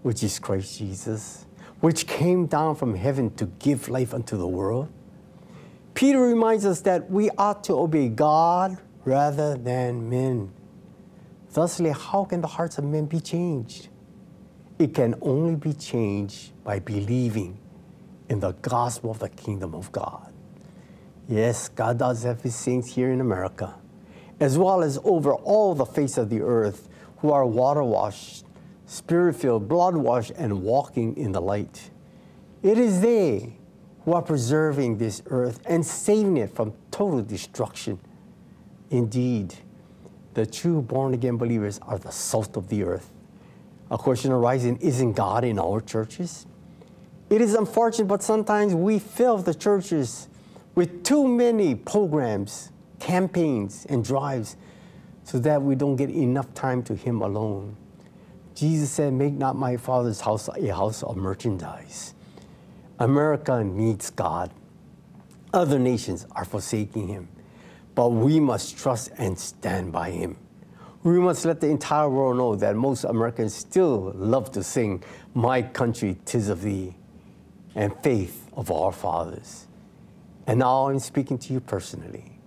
which 0.01 0.23
is 0.23 0.39
Christ 0.39 0.79
Jesus, 0.79 1.45
which 1.81 2.07
came 2.07 2.47
down 2.47 2.75
from 2.75 2.95
heaven 2.95 3.29
to 3.35 3.45
give 3.59 3.89
life 3.89 4.13
unto 4.13 4.35
the 4.35 4.47
world? 4.47 4.89
Peter 5.93 6.19
reminds 6.19 6.65
us 6.65 6.81
that 6.81 7.09
we 7.11 7.29
ought 7.37 7.63
to 7.65 7.73
obey 7.73 8.09
God 8.09 8.77
rather 9.05 9.55
than 9.55 10.09
men. 10.09 10.51
Thusly, 11.51 11.91
how 11.91 12.25
can 12.25 12.41
the 12.41 12.47
hearts 12.47 12.77
of 12.77 12.85
men 12.85 13.05
be 13.05 13.19
changed? 13.19 13.89
It 14.79 14.93
can 14.93 15.15
only 15.21 15.55
be 15.55 15.73
changed 15.73 16.53
by 16.63 16.79
believing 16.79 17.57
in 18.29 18.39
the 18.39 18.53
gospel 18.53 19.11
of 19.11 19.19
the 19.19 19.27
kingdom 19.27 19.75
of 19.75 19.91
God. 19.91 20.31
Yes, 21.27 21.67
God 21.67 21.99
does 21.99 22.23
have 22.23 22.41
his 22.41 22.55
saints 22.55 22.95
here 22.95 23.11
in 23.11 23.19
America, 23.19 23.75
as 24.39 24.57
well 24.57 24.81
as 24.81 24.97
over 25.03 25.33
all 25.33 25.75
the 25.75 25.85
face 25.85 26.17
of 26.17 26.29
the 26.29 26.41
earth 26.41 26.87
who 27.17 27.29
are 27.31 27.45
water 27.45 27.83
washed, 27.83 28.45
spirit 28.85 29.35
filled, 29.35 29.67
blood 29.67 29.97
washed, 29.97 30.31
and 30.31 30.63
walking 30.63 31.17
in 31.17 31.33
the 31.33 31.41
light. 31.41 31.91
It 32.63 32.77
is 32.77 33.01
they 33.01 33.57
who 34.05 34.13
are 34.13 34.21
preserving 34.21 34.97
this 34.97 35.21
earth 35.25 35.59
and 35.65 35.85
saving 35.85 36.37
it 36.37 36.55
from 36.55 36.73
total 36.89 37.21
destruction. 37.21 37.99
Indeed, 38.89 39.55
the 40.35 40.45
true 40.45 40.81
born 40.81 41.13
again 41.13 41.35
believers 41.35 41.79
are 41.83 41.97
the 41.97 42.11
salt 42.11 42.55
of 42.55 42.69
the 42.69 42.83
earth. 42.83 43.11
A 43.91 43.97
question 43.97 44.31
arising 44.31 44.77
isn't 44.77 45.13
God 45.13 45.43
in 45.43 45.57
our 45.57 45.81
churches? 45.81 46.45
It 47.29 47.41
is 47.41 47.53
unfortunate, 47.53 48.07
but 48.07 48.23
sometimes 48.23 48.73
we 48.73 48.99
fill 48.99 49.37
the 49.37 49.53
churches 49.53 50.27
with 50.75 51.03
too 51.03 51.27
many 51.27 51.75
programs, 51.75 52.71
campaigns, 52.99 53.85
and 53.87 54.03
drives 54.03 54.55
so 55.23 55.39
that 55.39 55.61
we 55.61 55.75
don't 55.75 55.95
get 55.95 56.09
enough 56.09 56.53
time 56.53 56.81
to 56.83 56.95
Him 56.95 57.21
alone. 57.21 57.75
Jesus 58.55 58.89
said, 58.89 59.13
Make 59.13 59.33
not 59.33 59.55
my 59.55 59.77
Father's 59.77 60.21
house 60.21 60.49
a 60.49 60.73
house 60.73 61.03
of 61.03 61.17
merchandise. 61.17 62.13
America 62.97 63.63
needs 63.63 64.09
God. 64.09 64.51
Other 65.53 65.79
nations 65.79 66.25
are 66.31 66.45
forsaking 66.45 67.07
Him, 67.07 67.27
but 67.95 68.09
we 68.09 68.39
must 68.39 68.77
trust 68.77 69.11
and 69.17 69.37
stand 69.37 69.91
by 69.91 70.11
Him. 70.11 70.37
We 71.03 71.19
must 71.19 71.45
let 71.45 71.61
the 71.61 71.67
entire 71.67 72.09
world 72.09 72.37
know 72.37 72.55
that 72.55 72.75
most 72.75 73.05
Americans 73.05 73.53
still 73.53 74.11
love 74.15 74.51
to 74.51 74.63
sing, 74.63 75.03
My 75.33 75.61
country, 75.61 76.17
tis 76.25 76.49
of 76.49 76.61
thee, 76.61 76.95
and 77.75 77.95
faith 78.03 78.49
of 78.53 78.69
our 78.69 78.91
fathers. 78.91 79.67
And 80.45 80.59
now 80.59 80.89
I'm 80.89 80.99
speaking 80.99 81.37
to 81.37 81.53
you 81.53 81.61
personally. 81.61 82.39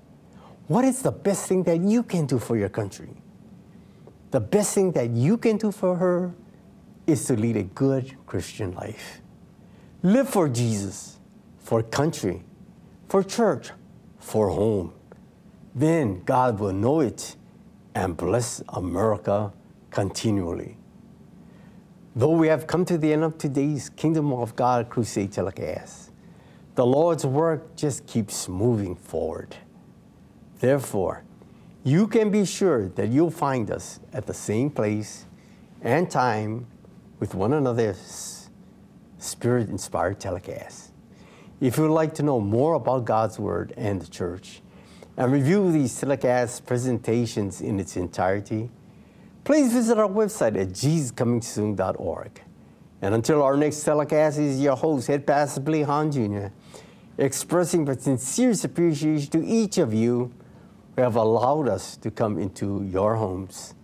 What 0.66 0.84
is 0.84 1.02
the 1.02 1.12
best 1.12 1.48
thing 1.48 1.62
that 1.64 1.80
you 1.80 2.02
can 2.02 2.26
do 2.26 2.38
for 2.38 2.56
your 2.56 2.68
country? 2.68 3.10
The 4.30 4.40
best 4.40 4.74
thing 4.74 4.92
that 4.92 5.10
you 5.10 5.36
can 5.36 5.56
do 5.56 5.72
for 5.72 5.96
her 5.96 6.34
is 7.06 7.24
to 7.26 7.36
lead 7.36 7.56
a 7.56 7.62
good 7.62 8.16
Christian 8.26 8.72
life. 8.74 9.20
Live 10.02 10.28
for 10.28 10.48
Jesus, 10.48 11.18
for 11.58 11.82
country, 11.82 12.42
for 13.08 13.22
church, 13.22 13.70
for 14.18 14.48
home. 14.48 14.92
Then 15.74 16.22
God 16.24 16.58
will 16.58 16.72
know 16.72 17.00
it 17.00 17.36
and 17.94 18.16
bless 18.16 18.62
America 18.68 19.52
continually. 19.90 20.76
Though 22.14 22.32
we 22.32 22.48
have 22.48 22.66
come 22.66 22.84
to 22.86 22.98
the 22.98 23.12
end 23.12 23.24
of 23.24 23.38
today's 23.38 23.88
Kingdom 23.88 24.32
of 24.32 24.54
God 24.54 24.88
Crusade 24.88 25.32
telecast, 25.32 26.10
the 26.74 26.86
Lord's 26.86 27.24
work 27.24 27.76
just 27.76 28.06
keeps 28.06 28.48
moving 28.48 28.94
forward. 28.96 29.56
Therefore, 30.60 31.24
you 31.84 32.06
can 32.06 32.30
be 32.30 32.44
sure 32.44 32.88
that 32.90 33.08
you'll 33.08 33.30
find 33.30 33.70
us 33.70 34.00
at 34.12 34.26
the 34.26 34.34
same 34.34 34.70
place 34.70 35.26
and 35.80 36.10
time 36.10 36.66
with 37.18 37.34
one 37.34 37.52
another's 37.52 38.50
spirit 39.18 39.68
inspired 39.68 40.20
telecast. 40.20 40.92
If 41.60 41.76
you 41.76 41.84
would 41.84 41.92
like 41.92 42.14
to 42.14 42.22
know 42.22 42.40
more 42.40 42.74
about 42.74 43.04
God's 43.04 43.38
Word 43.38 43.72
and 43.76 44.00
the 44.00 44.06
church 44.06 44.62
and 45.16 45.32
review 45.32 45.70
these 45.70 45.98
telecast 45.98 46.64
presentations 46.66 47.60
in 47.60 47.78
its 47.78 47.96
entirety, 47.96 48.70
please 49.44 49.72
visit 49.72 49.98
our 49.98 50.08
website 50.08 50.60
at 50.60 50.68
jesuscomingsoon.org. 50.68 52.42
And 53.02 53.14
until 53.14 53.42
our 53.42 53.56
next 53.56 53.82
telecast 53.82 54.38
is 54.38 54.60
your 54.60 54.76
host, 54.76 55.08
Head 55.08 55.26
Pastor 55.26 55.60
Billy 55.60 55.82
Hahn 55.82 56.10
Jr., 56.10 56.46
expressing 57.18 57.84
my 57.84 57.96
sincerest 57.96 58.64
appreciation 58.64 59.30
to 59.30 59.44
each 59.44 59.78
of 59.78 59.92
you 59.92 60.32
who 60.96 61.02
have 61.02 61.16
allowed 61.16 61.68
us 61.68 61.96
to 61.98 62.10
come 62.10 62.38
into 62.38 62.84
your 62.84 63.16
homes. 63.16 63.74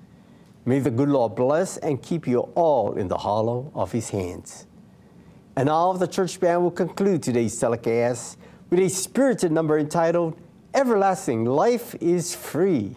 May 0.65 0.79
the 0.79 0.91
good 0.91 1.09
Lord 1.09 1.35
bless 1.35 1.77
and 1.79 2.03
keep 2.03 2.27
you 2.27 2.41
all 2.55 2.93
in 2.93 3.09
the 3.09 3.19
hollow 3.19 3.73
of 3.75 3.93
his 3.93 4.11
hands. 4.11 4.67
And 5.57 5.69
all 5.69 5.91
of 5.91 5.99
the 5.99 6.07
church 6.07 6.39
band 6.39 6.63
will 6.63 6.71
conclude 6.71 7.23
today's 7.23 7.59
telecast 7.59 8.39
with 8.71 8.79
a 8.79 8.89
spirited 8.89 9.51
number 9.51 9.79
entitled 9.79 10.39
Everlasting 10.75 11.47
Life 11.47 11.95
is 12.01 12.35
Free. 12.35 12.97